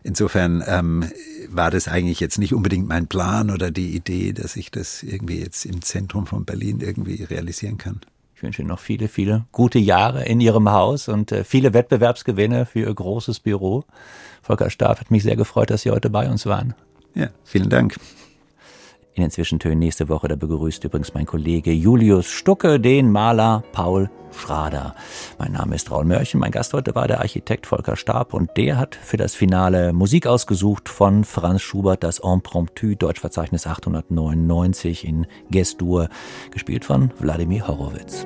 [0.03, 1.05] Insofern ähm,
[1.49, 5.39] war das eigentlich jetzt nicht unbedingt mein Plan oder die Idee, dass ich das irgendwie
[5.39, 8.01] jetzt im Zentrum von Berlin irgendwie realisieren kann.
[8.35, 12.65] Ich wünsche Ihnen noch viele, viele gute Jahre in Ihrem Haus und äh, viele Wettbewerbsgewinne
[12.65, 13.85] für Ihr großes Büro.
[14.41, 16.73] Volker Staff hat mich sehr gefreut, dass Sie heute bei uns waren.
[17.15, 17.95] Ja, vielen Dank.
[19.15, 24.09] In den Zwischentönen nächste Woche, da begrüßt übrigens mein Kollege Julius Stucke den Maler Paul
[24.31, 24.95] Schrader.
[25.37, 28.79] Mein Name ist Raul Mörchen, mein Gast heute war der Architekt Volker Stab und der
[28.79, 36.09] hat für das Finale Musik ausgesucht von Franz Schubert, das Impromptu, Deutschverzeichnis 899 in Gestur,
[36.49, 38.25] gespielt von Wladimir Horowitz.